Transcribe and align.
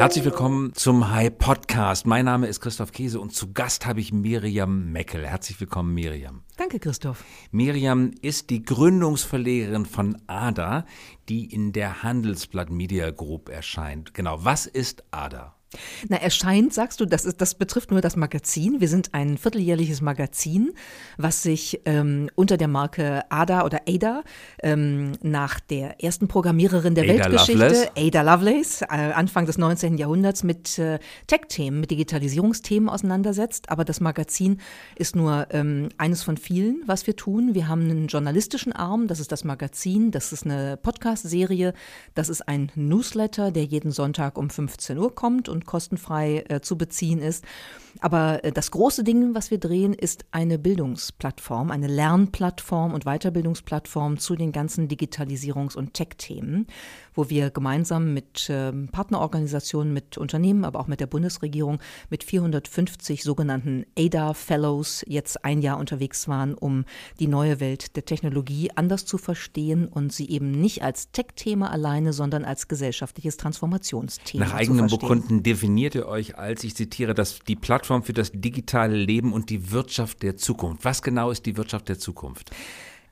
Herzlich 0.00 0.24
willkommen 0.24 0.72
zum 0.72 1.10
High 1.10 1.36
Podcast. 1.36 2.06
Mein 2.06 2.24
Name 2.24 2.46
ist 2.46 2.62
Christoph 2.62 2.90
Käse 2.90 3.20
und 3.20 3.34
zu 3.34 3.52
Gast 3.52 3.84
habe 3.84 4.00
ich 4.00 4.14
Miriam 4.14 4.90
Meckel. 4.90 5.26
Herzlich 5.26 5.60
willkommen, 5.60 5.92
Miriam. 5.92 6.42
Danke, 6.56 6.80
Christoph. 6.80 7.22
Miriam 7.50 8.10
ist 8.22 8.48
die 8.48 8.62
Gründungsverlegerin 8.62 9.84
von 9.84 10.16
ADA, 10.26 10.86
die 11.28 11.44
in 11.52 11.72
der 11.74 12.02
Handelsblatt 12.02 12.70
Media 12.70 13.10
Group 13.10 13.50
erscheint. 13.50 14.14
Genau, 14.14 14.42
was 14.42 14.64
ist 14.64 15.04
ADA? 15.10 15.54
Na, 16.08 16.16
erscheint, 16.16 16.74
sagst 16.74 17.00
du, 17.00 17.06
das, 17.06 17.24
ist, 17.24 17.40
das 17.40 17.54
betrifft 17.54 17.92
nur 17.92 18.00
das 18.00 18.16
Magazin. 18.16 18.80
Wir 18.80 18.88
sind 18.88 19.14
ein 19.14 19.38
vierteljährliches 19.38 20.00
Magazin, 20.00 20.72
was 21.16 21.42
sich 21.42 21.80
ähm, 21.84 22.28
unter 22.34 22.56
der 22.56 22.66
Marke 22.66 23.22
Ada 23.30 23.64
oder 23.64 23.82
Ada 23.88 24.24
ähm, 24.62 25.12
nach 25.22 25.60
der 25.60 26.02
ersten 26.02 26.26
Programmiererin 26.26 26.96
der 26.96 27.04
Ada 27.04 27.12
Weltgeschichte, 27.12 27.52
Lovelace. 27.52 27.90
Ada 27.96 28.22
Lovelace, 28.22 28.82
äh, 28.82 29.12
Anfang 29.12 29.46
des 29.46 29.58
19. 29.58 29.96
Jahrhunderts 29.96 30.42
mit 30.42 30.78
äh, 30.78 30.98
Tech-Themen, 31.28 31.80
mit 31.80 31.90
Digitalisierungsthemen 31.92 32.88
auseinandersetzt. 32.88 33.70
Aber 33.70 33.84
das 33.84 34.00
Magazin 34.00 34.60
ist 34.96 35.14
nur 35.14 35.46
ähm, 35.50 35.90
eines 35.98 36.24
von 36.24 36.36
vielen, 36.36 36.82
was 36.86 37.06
wir 37.06 37.14
tun. 37.14 37.54
Wir 37.54 37.68
haben 37.68 37.82
einen 37.82 38.08
journalistischen 38.08 38.72
Arm, 38.72 39.06
das 39.06 39.20
ist 39.20 39.30
das 39.30 39.44
Magazin, 39.44 40.10
das 40.10 40.32
ist 40.32 40.44
eine 40.44 40.76
Podcast-Serie, 40.76 41.74
das 42.14 42.28
ist 42.28 42.48
ein 42.48 42.72
Newsletter, 42.74 43.52
der 43.52 43.64
jeden 43.64 43.92
Sonntag 43.92 44.36
um 44.36 44.50
15 44.50 44.98
Uhr 44.98 45.14
kommt 45.14 45.48
und 45.48 45.59
kostenfrei 45.66 46.44
äh, 46.48 46.60
zu 46.60 46.76
beziehen 46.76 47.20
ist. 47.20 47.44
Aber 48.00 48.44
äh, 48.44 48.52
das 48.52 48.70
große 48.70 49.04
Ding, 49.04 49.34
was 49.34 49.50
wir 49.50 49.58
drehen, 49.58 49.92
ist 49.92 50.24
eine 50.30 50.58
Bildungsplattform, 50.58 51.70
eine 51.70 51.88
Lernplattform 51.88 52.94
und 52.94 53.04
Weiterbildungsplattform 53.04 54.18
zu 54.18 54.36
den 54.36 54.52
ganzen 54.52 54.88
Digitalisierungs- 54.88 55.76
und 55.76 55.94
Tech-Themen, 55.94 56.66
wo 57.20 57.28
wir 57.28 57.50
gemeinsam 57.50 58.14
mit 58.14 58.46
ähm, 58.48 58.88
Partnerorganisationen, 58.88 59.92
mit 59.92 60.16
Unternehmen, 60.16 60.64
aber 60.64 60.80
auch 60.80 60.86
mit 60.86 61.00
der 61.00 61.06
Bundesregierung 61.06 61.78
mit 62.08 62.24
450 62.24 63.22
sogenannten 63.22 63.84
ADA-Fellows 63.98 65.04
jetzt 65.06 65.44
ein 65.44 65.60
Jahr 65.60 65.76
unterwegs 65.76 66.28
waren, 66.28 66.54
um 66.54 66.86
die 67.18 67.26
neue 67.26 67.60
Welt 67.60 67.94
der 67.96 68.06
Technologie 68.06 68.70
anders 68.74 69.04
zu 69.04 69.18
verstehen 69.18 69.86
und 69.86 70.14
sie 70.14 70.30
eben 70.30 70.50
nicht 70.50 70.82
als 70.82 71.12
Tech-Thema 71.12 71.70
alleine, 71.70 72.14
sondern 72.14 72.46
als 72.46 72.68
gesellschaftliches 72.68 73.36
Transformationsthema 73.36 74.46
Nach 74.46 74.54
eigenem. 74.54 74.86
Bekunden 74.86 75.42
definiert 75.42 75.94
ihr 75.94 76.08
euch 76.08 76.38
als, 76.38 76.64
ich 76.64 76.74
zitiere, 76.74 77.12
das, 77.12 77.40
die 77.40 77.56
Plattform 77.56 78.02
für 78.02 78.14
das 78.14 78.32
digitale 78.32 78.96
Leben 78.96 79.34
und 79.34 79.50
die 79.50 79.72
Wirtschaft 79.72 80.22
der 80.22 80.38
Zukunft. 80.38 80.86
Was 80.86 81.02
genau 81.02 81.30
ist 81.30 81.44
die 81.44 81.58
Wirtschaft 81.58 81.90
der 81.90 81.98
Zukunft? 81.98 82.50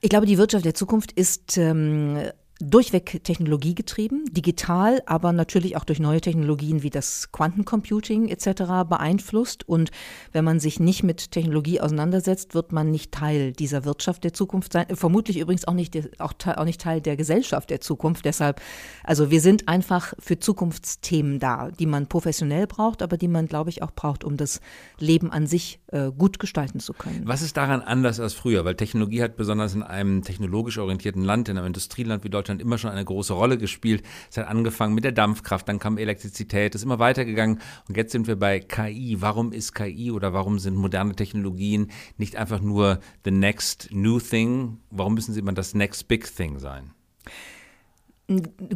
Ich 0.00 0.08
glaube, 0.08 0.24
die 0.24 0.38
Wirtschaft 0.38 0.64
der 0.64 0.74
Zukunft 0.74 1.12
ist 1.12 1.58
ähm, 1.58 2.18
durchweg 2.60 3.22
technologiegetrieben, 3.22 4.24
digital, 4.32 5.00
aber 5.06 5.32
natürlich 5.32 5.76
auch 5.76 5.84
durch 5.84 6.00
neue 6.00 6.20
Technologien 6.20 6.82
wie 6.82 6.90
das 6.90 7.30
Quantencomputing 7.30 8.28
etc. 8.28 8.88
beeinflusst. 8.88 9.68
Und 9.68 9.90
wenn 10.32 10.44
man 10.44 10.58
sich 10.58 10.80
nicht 10.80 11.04
mit 11.04 11.30
Technologie 11.30 11.80
auseinandersetzt, 11.80 12.54
wird 12.54 12.72
man 12.72 12.90
nicht 12.90 13.12
Teil 13.12 13.52
dieser 13.52 13.84
Wirtschaft 13.84 14.24
der 14.24 14.32
Zukunft 14.32 14.72
sein. 14.72 14.86
Vermutlich 14.92 15.38
übrigens 15.38 15.68
auch 15.68 15.74
nicht, 15.74 15.96
auch, 16.20 16.32
auch 16.44 16.64
nicht 16.64 16.80
Teil 16.80 17.00
der 17.00 17.16
Gesellschaft 17.16 17.70
der 17.70 17.80
Zukunft. 17.80 18.24
Deshalb, 18.24 18.60
also 19.04 19.30
wir 19.30 19.40
sind 19.40 19.68
einfach 19.68 20.14
für 20.18 20.40
Zukunftsthemen 20.40 21.38
da, 21.38 21.70
die 21.70 21.86
man 21.86 22.08
professionell 22.08 22.66
braucht, 22.66 23.02
aber 23.02 23.16
die 23.16 23.28
man, 23.28 23.46
glaube 23.46 23.70
ich, 23.70 23.82
auch 23.82 23.92
braucht, 23.92 24.24
um 24.24 24.36
das 24.36 24.60
Leben 24.98 25.30
an 25.30 25.46
sich 25.46 25.78
äh, 25.92 26.10
gut 26.10 26.40
gestalten 26.40 26.80
zu 26.80 26.92
können. 26.92 27.22
Was 27.24 27.42
ist 27.42 27.56
daran 27.56 27.82
anders 27.82 28.18
als 28.18 28.34
früher? 28.34 28.64
Weil 28.64 28.74
Technologie 28.74 29.22
hat 29.22 29.36
besonders 29.36 29.74
in 29.74 29.84
einem 29.84 30.22
technologisch 30.22 30.78
orientierten 30.78 31.22
Land, 31.22 31.48
in 31.48 31.56
einem 31.56 31.68
Industrieland 31.68 32.24
wie 32.24 32.30
Deutschland 32.30 32.47
immer 32.48 32.78
schon 32.78 32.90
eine 32.90 33.04
große 33.04 33.32
Rolle 33.32 33.58
gespielt. 33.58 34.02
Es 34.30 34.36
hat 34.36 34.48
angefangen 34.48 34.94
mit 34.94 35.04
der 35.04 35.12
Dampfkraft, 35.12 35.68
dann 35.68 35.78
kam 35.78 35.98
Elektrizität, 35.98 36.74
ist 36.74 36.82
immer 36.82 36.98
weitergegangen 36.98 37.60
und 37.88 37.96
jetzt 37.96 38.12
sind 38.12 38.26
wir 38.26 38.36
bei 38.36 38.60
KI. 38.60 39.18
Warum 39.20 39.52
ist 39.52 39.74
KI 39.74 40.10
oder 40.10 40.32
warum 40.32 40.58
sind 40.58 40.76
moderne 40.76 41.14
Technologien 41.14 41.90
nicht 42.16 42.36
einfach 42.36 42.60
nur 42.60 43.00
the 43.24 43.30
next 43.30 43.88
new 43.92 44.18
thing? 44.18 44.78
Warum 44.90 45.14
müssen 45.14 45.34
sie 45.34 45.40
immer 45.40 45.52
das 45.52 45.74
next 45.74 46.08
big 46.08 46.34
thing 46.34 46.58
sein? 46.58 46.92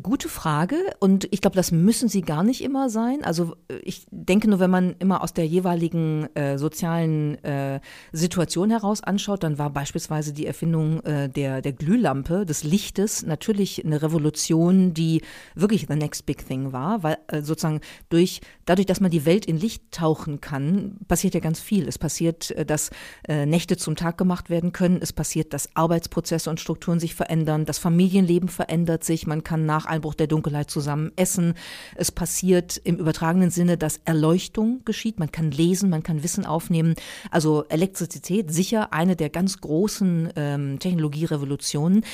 Gute 0.03 0.31
Frage 0.31 0.77
und 0.99 1.29
ich 1.31 1.43
glaube, 1.43 1.57
das 1.57 1.73
müssen 1.73 2.09
sie 2.09 2.23
gar 2.23 2.43
nicht 2.43 2.65
immer 2.65 2.89
sein. 2.89 3.23
Also 3.23 3.55
äh, 3.69 3.77
ich 3.83 4.07
denke 4.11 4.49
nur, 4.49 4.61
wenn 4.61 4.71
man 4.71 4.97
immer 4.99 5.23
aus 5.23 5.35
der 5.35 5.47
jeweiligen 5.47 6.35
äh, 6.35 6.57
sozialen 6.57 7.35
äh, 7.45 7.81
Situation 8.13 8.71
heraus 8.71 9.03
anschaut, 9.03 9.43
dann 9.43 9.59
war 9.59 9.69
beispielsweise 9.69 10.33
die 10.33 10.47
Erfindung 10.47 11.01
äh, 11.01 11.29
der, 11.29 11.61
der 11.61 11.75
Glühlampe, 11.75 12.47
des 12.47 12.65
Lichtes, 12.65 13.27
natürlich 13.27 13.85
eine 13.85 14.01
Revolution, 14.01 14.95
die 14.95 15.21
wirklich 15.55 15.85
the 15.87 15.97
next 15.97 16.25
big 16.25 16.47
thing 16.49 16.73
war, 16.73 17.03
weil 17.03 17.19
äh, 17.27 17.43
sozusagen 17.43 17.83
durch, 18.09 18.41
dadurch, 18.65 18.87
dass 18.87 19.01
man 19.01 19.11
die 19.11 19.27
Welt 19.27 19.45
in 19.45 19.59
Licht 19.59 19.93
tauchen 19.93 20.41
kann, 20.41 20.97
passiert 21.09 21.35
ja 21.35 21.41
ganz 21.41 21.61
viel. 21.61 21.87
Es 21.87 21.99
passiert, 21.99 22.53
äh, 22.53 22.65
dass 22.65 22.89
äh, 23.29 23.45
Nächte 23.45 23.77
zum 23.77 23.97
Tag 23.97 24.17
gemacht 24.17 24.49
werden 24.49 24.73
können. 24.73 25.01
Es 25.03 25.13
passiert, 25.13 25.53
dass 25.53 25.77
Arbeitsprozesse 25.77 26.49
und 26.49 26.59
Strukturen 26.59 27.01
sich 27.01 27.15
verändern. 27.15 27.67
Das 27.67 27.77
Familienleben 27.77 28.49
verändert 28.49 29.05
sich. 29.05 29.27
Man 29.27 29.42
kann 29.43 29.67
nach 29.67 29.87
Einbruch 29.87 30.15
der 30.15 30.27
Dunkelheit 30.27 30.71
zusammen 30.71 31.13
essen. 31.17 31.55
Es 31.97 32.11
passiert 32.13 32.81
im 32.85 32.97
übertragenen 32.97 33.51
Sinne, 33.51 33.77
dass 33.77 34.01
Erleuchtung 34.05 34.85
geschieht. 34.85 35.19
Man 35.19 35.33
kann 35.33 35.51
lesen, 35.51 35.91
man 35.91 36.03
kann 36.03 36.23
Wissen 36.23 36.47
aufnehmen. 36.47 36.95
Also 37.31 37.65
Elektrizität 37.69 38.53
sicher 38.53 38.93
eine 38.93 39.17
der 39.17 39.31
ganz 39.31 39.61
großen 39.61 40.33
ähm, 40.37 40.79
Technologierevolutionen. 40.79 42.05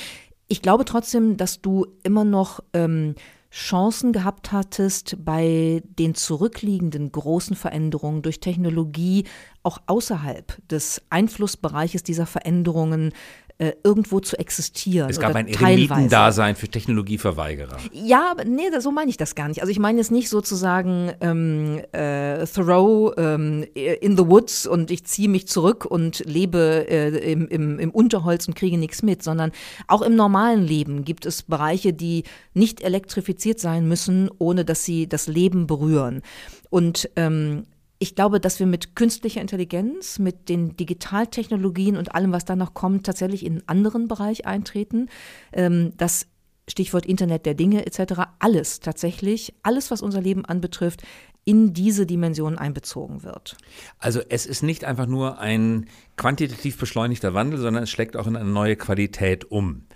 Ich 0.47 0.61
glaube 0.61 0.85
trotzdem, 0.85 1.37
dass 1.37 1.61
du 1.61 1.85
immer 2.03 2.23
noch 2.23 2.59
ähm, 2.73 3.15
Chancen 3.51 4.13
gehabt 4.13 4.51
hattest, 4.51 5.17
bei 5.25 5.81
den 5.83 6.13
zurückliegenden 6.13 7.11
großen 7.11 7.55
Veränderungen 7.55 8.21
durch 8.21 8.39
Technologie 8.39 9.25
auch 9.63 9.79
außerhalb 9.87 10.57
des 10.67 11.01
Einflussbereiches 11.09 12.03
dieser 12.03 12.27
Veränderungen 12.27 13.11
äh, 13.59 13.73
irgendwo 13.83 14.21
zu 14.21 14.39
existieren. 14.39 15.09
Es 15.09 15.19
gab 15.19 15.35
ein. 15.35 15.47
Eremitendasein 15.47 16.55
für 16.55 16.69
Technologieverweigerer. 16.69 17.77
Ja, 17.91 18.31
aber 18.31 18.45
nee, 18.45 18.69
so 18.79 18.91
meine 18.91 19.09
ich 19.09 19.17
das 19.17 19.35
gar 19.35 19.49
nicht. 19.49 19.59
Also 19.61 19.69
ich 19.69 19.79
meine 19.79 19.97
jetzt 19.97 20.11
nicht 20.11 20.29
sozusagen 20.29 21.11
ähm, 21.19 21.81
äh, 21.91 22.45
Thoreau 22.45 23.13
ähm, 23.17 23.65
in 23.73 24.15
the 24.15 24.25
woods 24.25 24.65
und 24.65 24.91
ich 24.91 25.03
ziehe 25.03 25.27
mich 25.27 25.47
zurück 25.47 25.83
und 25.83 26.23
lebe 26.25 26.85
äh, 26.89 27.31
im, 27.31 27.49
im, 27.49 27.79
im 27.79 27.91
Unterholz 27.91 28.47
und 28.47 28.55
kriege 28.55 28.77
nichts 28.77 29.03
mit, 29.03 29.23
sondern 29.23 29.51
auch 29.87 30.03
im 30.03 30.15
normalen 30.15 30.63
Leben 30.63 31.03
gibt 31.03 31.25
es 31.25 31.43
Bereiche, 31.43 31.91
die 31.91 32.23
nicht 32.53 32.81
elektrifiziert 32.81 33.59
sein 33.59 33.87
müssen, 33.89 34.29
ohne 34.37 34.63
dass 34.63 34.85
sie 34.85 35.09
das 35.09 35.27
Leben 35.27 35.67
berühren. 35.67 36.21
Und 36.69 37.09
ähm, 37.17 37.65
ich 37.99 38.15
glaube, 38.15 38.39
dass 38.39 38.59
wir 38.59 38.65
mit 38.65 38.95
künstlicher 38.95 39.41
Intelligenz, 39.41 40.19
mit 40.19 40.47
den 40.47 40.77
Digitaltechnologien 40.77 41.97
und 41.97 42.15
allem, 42.15 42.31
was 42.31 42.45
da 42.45 42.55
noch 42.55 42.73
kommt, 42.73 43.05
tatsächlich 43.05 43.45
in 43.45 43.53
einen 43.53 43.67
anderen 43.67 44.07
Bereich 44.07 44.45
eintreten. 44.45 45.09
Ähm, 45.51 45.91
das 45.97 46.27
Stichwort 46.69 47.05
Internet 47.05 47.45
der 47.45 47.55
Dinge 47.55 47.85
etc., 47.85 48.21
alles 48.39 48.79
tatsächlich, 48.79 49.53
alles, 49.63 49.91
was 49.91 50.01
unser 50.01 50.21
Leben 50.21 50.45
anbetrifft, 50.45 51.03
in 51.43 51.73
diese 51.73 52.05
Dimension 52.05 52.57
einbezogen 52.57 53.23
wird. 53.23 53.57
Also 53.97 54.21
es 54.29 54.45
ist 54.45 54.61
nicht 54.61 54.85
einfach 54.85 55.07
nur 55.07 55.39
ein 55.39 55.87
quantitativ 56.15 56.77
beschleunigter 56.77 57.33
Wandel, 57.33 57.59
sondern 57.59 57.83
es 57.83 57.89
schlägt 57.89 58.15
auch 58.15 58.27
in 58.27 58.35
eine 58.35 58.49
neue 58.49 58.75
Qualität 58.75 59.49
um. 59.51 59.87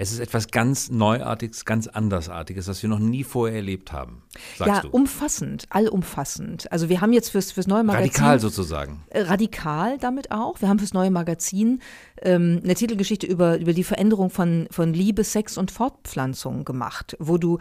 Es 0.00 0.12
ist 0.12 0.18
etwas 0.18 0.48
ganz 0.50 0.90
Neuartiges, 0.90 1.66
ganz 1.66 1.86
Andersartiges, 1.86 2.66
was 2.68 2.82
wir 2.82 2.88
noch 2.88 2.98
nie 2.98 3.22
vorher 3.22 3.56
erlebt 3.56 3.92
haben, 3.92 4.22
ja, 4.58 4.80
du. 4.80 4.88
umfassend, 4.88 5.66
allumfassend. 5.68 6.72
Also 6.72 6.88
wir 6.88 7.02
haben 7.02 7.12
jetzt 7.12 7.28
fürs, 7.28 7.52
fürs 7.52 7.66
neue 7.66 7.84
Magazin 7.84 8.08
Radikal 8.08 8.40
sozusagen. 8.40 9.02
äh, 9.10 9.20
radikal 9.20 9.98
damit 9.98 10.30
auch. 10.32 10.62
Wir 10.62 10.70
haben 10.70 10.78
fürs 10.78 10.94
neue 10.94 11.10
Magazin 11.10 11.82
ähm, 12.22 12.62
eine 12.64 12.74
Titelgeschichte 12.76 13.26
über, 13.26 13.58
über 13.58 13.74
die 13.74 13.84
Veränderung 13.84 14.30
von, 14.30 14.68
von 14.70 14.94
Liebe, 14.94 15.22
Sex 15.22 15.58
und 15.58 15.70
Fortpflanzung 15.70 16.64
gemacht, 16.64 17.14
wo 17.20 17.36
du 17.36 17.58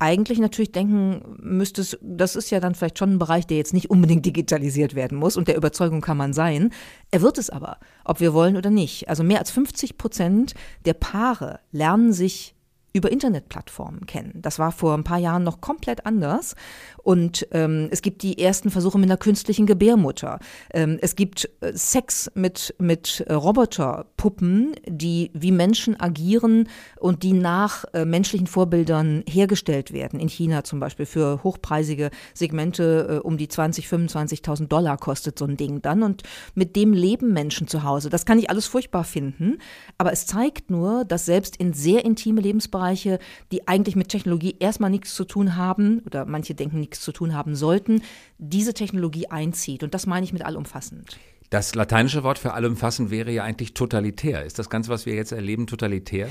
eigentlich 0.00 0.38
natürlich 0.38 0.72
denken 0.72 1.22
müsstest, 1.38 1.98
das 2.00 2.34
ist 2.34 2.50
ja 2.50 2.58
dann 2.58 2.74
vielleicht 2.74 2.98
schon 2.98 3.12
ein 3.12 3.18
Bereich, 3.18 3.46
der 3.46 3.58
jetzt 3.58 3.74
nicht 3.74 3.90
unbedingt 3.90 4.24
digitalisiert 4.24 4.94
werden 4.94 5.18
muss 5.18 5.36
und 5.36 5.46
der 5.46 5.56
Überzeugung 5.56 6.00
kann 6.00 6.16
man 6.16 6.32
sein. 6.32 6.72
Er 7.10 7.20
wird 7.20 7.38
es 7.38 7.50
aber, 7.50 7.78
ob 8.04 8.18
wir 8.18 8.32
wollen 8.32 8.56
oder 8.56 8.70
nicht. 8.70 9.08
Also 9.08 9.22
mehr 9.22 9.38
als 9.38 9.50
50 9.50 9.98
Prozent 9.98 10.54
der 10.86 10.94
Paare 10.94 11.60
lernen 11.70 12.12
sich 12.12 12.54
über 12.92 13.12
Internetplattformen 13.12 14.06
kennen. 14.06 14.32
Das 14.34 14.58
war 14.58 14.72
vor 14.72 14.94
ein 14.94 15.04
paar 15.04 15.18
Jahren 15.18 15.44
noch 15.44 15.60
komplett 15.60 16.06
anders. 16.06 16.56
Und 17.02 17.46
ähm, 17.52 17.88
es 17.90 18.02
gibt 18.02 18.22
die 18.22 18.38
ersten 18.38 18.70
Versuche 18.70 18.98
mit 18.98 19.08
einer 19.08 19.16
künstlichen 19.16 19.66
Gebärmutter. 19.66 20.38
Ähm, 20.74 20.98
es 21.00 21.14
gibt 21.14 21.48
äh, 21.60 21.72
Sex 21.72 22.30
mit, 22.34 22.74
mit 22.78 23.24
äh, 23.28 23.32
Roboterpuppen, 23.32 24.74
die 24.86 25.30
wie 25.34 25.52
Menschen 25.52 25.98
agieren 25.98 26.68
und 26.98 27.22
die 27.22 27.32
nach 27.32 27.84
äh, 27.94 28.04
menschlichen 28.04 28.48
Vorbildern 28.48 29.22
hergestellt 29.28 29.92
werden. 29.92 30.18
In 30.18 30.28
China 30.28 30.64
zum 30.64 30.80
Beispiel 30.80 31.06
für 31.06 31.42
hochpreisige 31.44 32.10
Segmente 32.34 33.20
äh, 33.22 33.26
um 33.26 33.38
die 33.38 33.48
20, 33.48 33.86
25.000 33.86 34.66
Dollar 34.66 34.98
kostet 34.98 35.38
so 35.38 35.44
ein 35.44 35.56
Ding 35.56 35.80
dann. 35.80 36.02
Und 36.02 36.24
mit 36.54 36.74
dem 36.74 36.92
leben 36.92 37.32
Menschen 37.32 37.68
zu 37.68 37.84
Hause. 37.84 38.10
Das 38.10 38.26
kann 38.26 38.38
ich 38.38 38.50
alles 38.50 38.66
furchtbar 38.66 39.04
finden. 39.04 39.58
Aber 39.96 40.12
es 40.12 40.26
zeigt 40.26 40.70
nur, 40.70 41.04
dass 41.04 41.24
selbst 41.24 41.56
in 41.56 41.72
sehr 41.72 42.04
intime 42.04 42.40
Lebensbereiche 42.40 42.79
Lebensbereiche, 42.80 43.18
die 43.52 43.68
eigentlich 43.68 43.96
mit 43.96 44.08
Technologie 44.08 44.56
erstmal 44.58 44.90
nichts 44.90 45.14
zu 45.14 45.24
tun 45.24 45.56
haben 45.56 46.00
oder 46.06 46.24
manche 46.24 46.54
denken 46.54 46.80
nichts 46.80 47.00
zu 47.00 47.12
tun 47.12 47.34
haben 47.34 47.54
sollten, 47.54 48.02
diese 48.38 48.74
Technologie 48.74 49.28
einzieht. 49.28 49.82
Und 49.82 49.94
das 49.94 50.06
meine 50.06 50.24
ich 50.24 50.32
mit 50.32 50.44
allumfassend. 50.44 51.18
Das 51.50 51.74
lateinische 51.74 52.22
Wort 52.22 52.38
für 52.38 52.54
allumfassend 52.54 53.10
wäre 53.10 53.32
ja 53.32 53.42
eigentlich 53.42 53.74
totalitär. 53.74 54.44
Ist 54.44 54.58
das 54.58 54.70
Ganze, 54.70 54.90
was 54.90 55.04
wir 55.04 55.14
jetzt 55.14 55.32
erleben, 55.32 55.66
totalitär? 55.66 56.28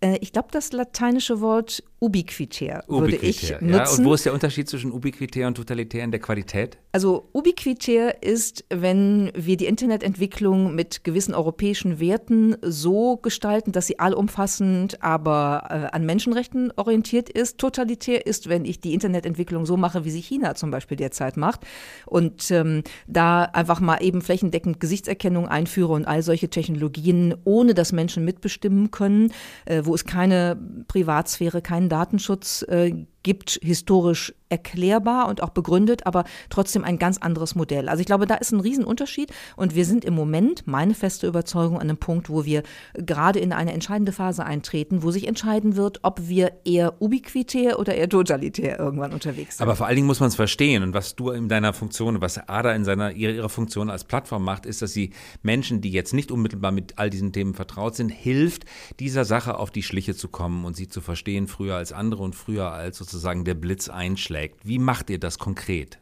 Äh, 0.00 0.18
ich 0.20 0.32
glaube, 0.32 0.48
das 0.50 0.72
lateinische 0.72 1.40
Wort 1.40 1.82
ubiquitär, 2.00 2.82
würde 2.88 3.16
ich 3.16 3.50
nutzen. 3.60 3.68
Ja? 3.68 3.90
Und 3.90 4.04
wo 4.06 4.14
ist 4.14 4.24
der 4.24 4.32
Unterschied 4.32 4.68
zwischen 4.68 4.90
ubiquitär 4.90 5.46
und 5.46 5.54
totalitär 5.56 6.02
in 6.02 6.10
der 6.10 6.20
Qualität? 6.20 6.78
Also 6.92 7.28
ubiquitär 7.34 8.22
ist, 8.22 8.64
wenn 8.70 9.30
wir 9.34 9.58
die 9.58 9.66
Internetentwicklung 9.66 10.74
mit 10.74 11.04
gewissen 11.04 11.34
europäischen 11.34 12.00
Werten 12.00 12.56
so 12.62 13.18
gestalten, 13.18 13.72
dass 13.72 13.86
sie 13.86 13.98
allumfassend, 13.98 15.02
aber 15.02 15.64
äh, 15.68 15.94
an 15.94 16.06
Menschenrechten 16.06 16.72
orientiert 16.76 17.28
ist. 17.28 17.58
Totalitär 17.58 18.26
ist, 18.26 18.48
wenn 18.48 18.64
ich 18.64 18.80
die 18.80 18.94
Internetentwicklung 18.94 19.66
so 19.66 19.76
mache, 19.76 20.06
wie 20.06 20.10
sie 20.10 20.22
China 20.22 20.54
zum 20.54 20.70
Beispiel 20.70 20.96
derzeit 20.96 21.36
macht 21.36 21.60
und 22.06 22.50
ähm, 22.50 22.82
da 23.08 23.42
einfach 23.42 23.80
mal 23.80 23.98
eben 24.02 24.22
flächendeckend 24.22 24.80
Gesichtserkennung 24.80 25.48
einführe 25.48 25.92
und 25.92 26.06
all 26.06 26.22
solche 26.22 26.48
Technologien, 26.48 27.34
ohne 27.44 27.74
dass 27.74 27.92
Menschen 27.92 28.24
mitbestimmen 28.24 28.90
können, 28.90 29.32
äh, 29.66 29.84
wo 29.90 29.94
es 29.96 30.04
keine 30.04 30.56
Privatsphäre, 30.86 31.62
keinen 31.62 31.88
Datenschutz 31.88 32.62
äh, 32.68 33.06
gibt, 33.22 33.58
historisch 33.62 34.34
erklärbar 34.50 35.28
und 35.28 35.42
auch 35.42 35.50
begründet, 35.50 36.06
aber 36.06 36.24
trotzdem 36.50 36.84
ein 36.84 36.98
ganz 36.98 37.18
anderes 37.18 37.54
Modell. 37.54 37.88
Also 37.88 38.00
ich 38.00 38.06
glaube, 38.06 38.26
da 38.26 38.34
ist 38.34 38.52
ein 38.52 38.60
Riesenunterschied 38.60 39.32
und 39.56 39.74
wir 39.74 39.84
sind 39.84 40.04
im 40.04 40.14
Moment, 40.14 40.66
meine 40.66 40.94
feste 40.94 41.26
Überzeugung, 41.26 41.76
an 41.76 41.82
einem 41.82 41.96
Punkt, 41.96 42.28
wo 42.28 42.44
wir 42.44 42.62
gerade 42.94 43.38
in 43.38 43.52
eine 43.52 43.72
entscheidende 43.72 44.12
Phase 44.12 44.44
eintreten, 44.44 45.02
wo 45.02 45.12
sich 45.12 45.28
entscheiden 45.28 45.76
wird, 45.76 46.00
ob 46.02 46.28
wir 46.28 46.52
eher 46.64 47.00
ubiquitär 47.00 47.78
oder 47.78 47.94
eher 47.94 48.08
totalitär 48.08 48.78
irgendwann 48.78 49.12
unterwegs 49.12 49.58
sind. 49.58 49.64
Aber 49.64 49.76
vor 49.76 49.86
allen 49.86 49.96
Dingen 49.96 50.08
muss 50.08 50.20
man 50.20 50.28
es 50.28 50.34
verstehen 50.34 50.82
und 50.82 50.94
was 50.94 51.14
du 51.14 51.30
in 51.30 51.48
deiner 51.48 51.72
Funktion, 51.72 52.20
was 52.20 52.38
ADA 52.38 52.72
in 52.72 52.84
seiner, 52.84 53.12
ihrer, 53.12 53.32
ihrer 53.32 53.48
Funktion 53.48 53.88
als 53.88 54.04
Plattform 54.04 54.44
macht, 54.44 54.66
ist, 54.66 54.82
dass 54.82 54.92
sie 54.92 55.10
Menschen, 55.42 55.80
die 55.80 55.92
jetzt 55.92 56.12
nicht 56.12 56.32
unmittelbar 56.32 56.72
mit 56.72 56.98
all 56.98 57.08
diesen 57.08 57.32
Themen 57.32 57.54
vertraut 57.54 57.94
sind, 57.94 58.08
hilft, 58.08 58.64
dieser 58.98 59.24
Sache 59.24 59.58
auf 59.58 59.70
die 59.70 59.84
Schliche 59.84 60.16
zu 60.16 60.28
kommen 60.28 60.64
und 60.64 60.74
sie 60.74 60.88
zu 60.88 61.00
verstehen, 61.00 61.46
früher 61.46 61.76
als 61.76 61.92
andere 61.92 62.22
und 62.24 62.34
früher 62.34 62.72
als 62.72 62.98
sozusagen 62.98 63.09
der 63.44 63.54
Blitz 63.54 63.88
einschlägt. 63.88 64.66
Wie 64.66 64.78
macht 64.78 65.10
ihr 65.10 65.18
das 65.18 65.38
konkret? 65.38 65.98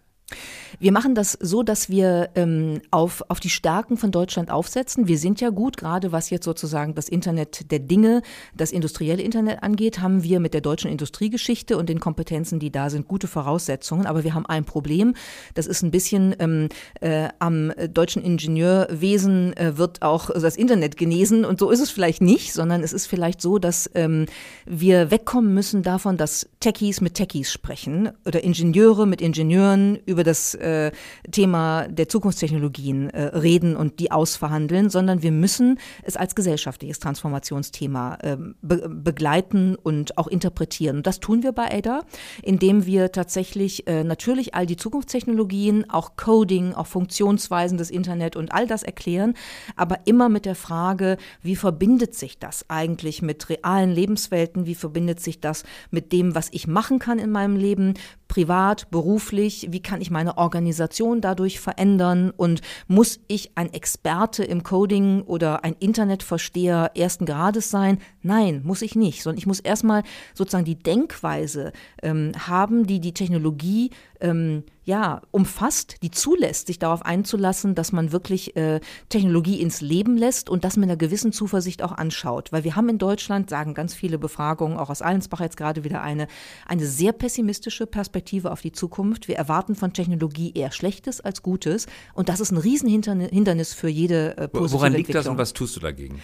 Wir 0.78 0.92
machen 0.92 1.14
das 1.14 1.32
so, 1.40 1.62
dass 1.62 1.88
wir 1.88 2.28
ähm, 2.34 2.82
auf, 2.90 3.24
auf 3.28 3.40
die 3.40 3.48
Stärken 3.48 3.96
von 3.96 4.10
Deutschland 4.10 4.50
aufsetzen. 4.50 5.08
Wir 5.08 5.16
sind 5.16 5.40
ja 5.40 5.48
gut, 5.48 5.78
gerade 5.78 6.12
was 6.12 6.28
jetzt 6.28 6.44
sozusagen 6.44 6.94
das 6.94 7.08
Internet 7.08 7.70
der 7.70 7.78
Dinge, 7.78 8.22
das 8.54 8.70
industrielle 8.70 9.22
Internet 9.22 9.62
angeht, 9.62 10.00
haben 10.00 10.22
wir 10.22 10.40
mit 10.40 10.52
der 10.52 10.60
deutschen 10.60 10.90
Industriegeschichte 10.90 11.78
und 11.78 11.88
den 11.88 12.00
Kompetenzen, 12.00 12.58
die 12.60 12.70
da 12.70 12.90
sind, 12.90 13.08
gute 13.08 13.26
Voraussetzungen. 13.26 14.06
Aber 14.06 14.24
wir 14.24 14.34
haben 14.34 14.46
ein 14.46 14.64
Problem. 14.64 15.14
Das 15.54 15.66
ist 15.66 15.82
ein 15.82 15.90
bisschen 15.90 16.36
ähm, 16.38 16.68
äh, 17.00 17.28
am 17.38 17.72
deutschen 17.90 18.22
Ingenieurwesen 18.22 19.56
äh, 19.56 19.78
wird 19.78 20.02
auch 20.02 20.30
das 20.30 20.56
Internet 20.56 20.98
genesen. 20.98 21.46
Und 21.46 21.58
so 21.58 21.70
ist 21.70 21.80
es 21.80 21.90
vielleicht 21.90 22.20
nicht, 22.20 22.52
sondern 22.52 22.82
es 22.82 22.92
ist 22.92 23.06
vielleicht 23.06 23.40
so, 23.40 23.58
dass 23.58 23.90
ähm, 23.94 24.26
wir 24.66 25.10
wegkommen 25.10 25.54
müssen 25.54 25.82
davon, 25.82 26.18
dass 26.18 26.48
Techies 26.60 27.00
mit 27.00 27.14
Techies 27.14 27.52
sprechen 27.52 28.10
oder 28.26 28.42
Ingenieure 28.42 29.06
mit 29.06 29.20
Ingenieuren 29.20 29.96
über 30.06 30.24
das 30.24 30.54
äh, 30.54 30.90
Thema 31.30 31.86
der 31.86 32.08
Zukunftstechnologien 32.08 33.10
äh, 33.10 33.22
reden 33.36 33.76
und 33.76 34.00
die 34.00 34.10
ausverhandeln, 34.10 34.90
sondern 34.90 35.22
wir 35.22 35.30
müssen 35.30 35.78
es 36.02 36.16
als 36.16 36.34
gesellschaftliches 36.34 36.98
Transformationsthema 36.98 38.18
äh, 38.22 38.36
be 38.60 38.88
begleiten 38.88 39.76
und 39.76 40.18
auch 40.18 40.26
interpretieren. 40.26 40.98
Und 40.98 41.06
das 41.06 41.20
tun 41.20 41.42
wir 41.42 41.52
bei 41.52 41.70
ADA, 41.70 42.02
indem 42.42 42.86
wir 42.86 43.12
tatsächlich 43.12 43.86
äh, 43.86 44.02
natürlich 44.02 44.54
all 44.54 44.66
die 44.66 44.76
Zukunftstechnologien, 44.76 45.88
auch 45.90 46.16
Coding, 46.16 46.74
auch 46.74 46.86
Funktionsweisen 46.86 47.78
des 47.78 47.90
Internet 47.90 48.34
und 48.34 48.52
all 48.52 48.66
das 48.66 48.82
erklären, 48.82 49.34
aber 49.76 50.00
immer 50.06 50.28
mit 50.28 50.44
der 50.44 50.56
Frage, 50.56 51.18
wie 51.42 51.56
verbindet 51.56 52.14
sich 52.14 52.38
das 52.38 52.68
eigentlich 52.68 53.22
mit 53.22 53.48
realen 53.48 53.90
Lebenswelten, 53.90 54.66
wie 54.66 54.74
verbindet 54.74 55.20
sich 55.20 55.40
das 55.40 55.64
mit 55.90 56.12
dem, 56.12 56.34
was 56.34 56.47
ich 56.52 56.66
machen 56.66 56.98
kann 56.98 57.18
in 57.18 57.30
meinem 57.30 57.56
Leben, 57.56 57.94
privat, 58.28 58.90
beruflich, 58.90 59.68
wie 59.70 59.80
kann 59.80 60.00
ich 60.00 60.10
meine 60.10 60.38
Organisation 60.38 61.20
dadurch 61.20 61.58
verändern 61.58 62.30
und 62.36 62.60
muss 62.86 63.20
ich 63.26 63.52
ein 63.56 63.72
Experte 63.72 64.44
im 64.44 64.62
Coding 64.62 65.22
oder 65.22 65.64
ein 65.64 65.74
Internetversteher 65.78 66.92
ersten 66.94 67.24
Grades 67.26 67.70
sein? 67.70 67.98
Nein, 68.22 68.60
muss 68.64 68.82
ich 68.82 68.94
nicht, 68.94 69.22
sondern 69.22 69.38
ich 69.38 69.46
muss 69.46 69.60
erstmal 69.60 70.02
sozusagen 70.34 70.66
die 70.66 70.78
Denkweise 70.78 71.72
ähm, 72.02 72.32
haben, 72.46 72.86
die 72.86 73.00
die 73.00 73.14
Technologie 73.14 73.90
ähm, 74.20 74.64
ja, 74.84 75.20
umfasst, 75.32 75.96
die 76.02 76.10
zulässt, 76.10 76.66
sich 76.66 76.78
darauf 76.78 77.04
einzulassen, 77.04 77.74
dass 77.74 77.92
man 77.92 78.10
wirklich 78.10 78.56
äh, 78.56 78.80
Technologie 79.10 79.60
ins 79.60 79.82
Leben 79.82 80.16
lässt 80.16 80.48
und 80.48 80.64
das 80.64 80.76
mit 80.76 80.88
einer 80.88 80.96
gewissen 80.96 81.30
Zuversicht 81.30 81.82
auch 81.82 81.92
anschaut. 81.92 82.52
Weil 82.52 82.64
wir 82.64 82.74
haben 82.74 82.88
in 82.88 82.96
Deutschland, 82.96 83.50
sagen 83.50 83.74
ganz 83.74 83.94
viele 83.94 84.18
Befragungen, 84.18 84.78
auch 84.78 84.88
aus 84.88 85.02
Allensbach 85.02 85.40
jetzt 85.40 85.58
gerade 85.58 85.84
wieder 85.84 86.00
eine, 86.00 86.26
eine 86.66 86.86
sehr 86.86 87.12
pessimistische 87.12 87.86
Perspektive 87.86 88.17
auf 88.50 88.60
die 88.60 88.72
Zukunft. 88.72 89.28
Wir 89.28 89.36
erwarten 89.36 89.74
von 89.74 89.92
Technologie 89.92 90.52
eher 90.54 90.72
Schlechtes 90.72 91.20
als 91.20 91.42
Gutes 91.42 91.86
und 92.14 92.28
das 92.28 92.40
ist 92.40 92.50
ein 92.50 92.58
Riesenhindernis 92.58 93.74
für 93.74 93.88
jede 93.88 94.36
äh, 94.36 94.48
positive 94.48 94.80
Woran 94.80 94.92
liegt 94.94 95.14
das 95.14 95.26
und 95.26 95.38
was 95.38 95.52
tust 95.52 95.76
du 95.76 95.80
dagegen? 95.80 96.20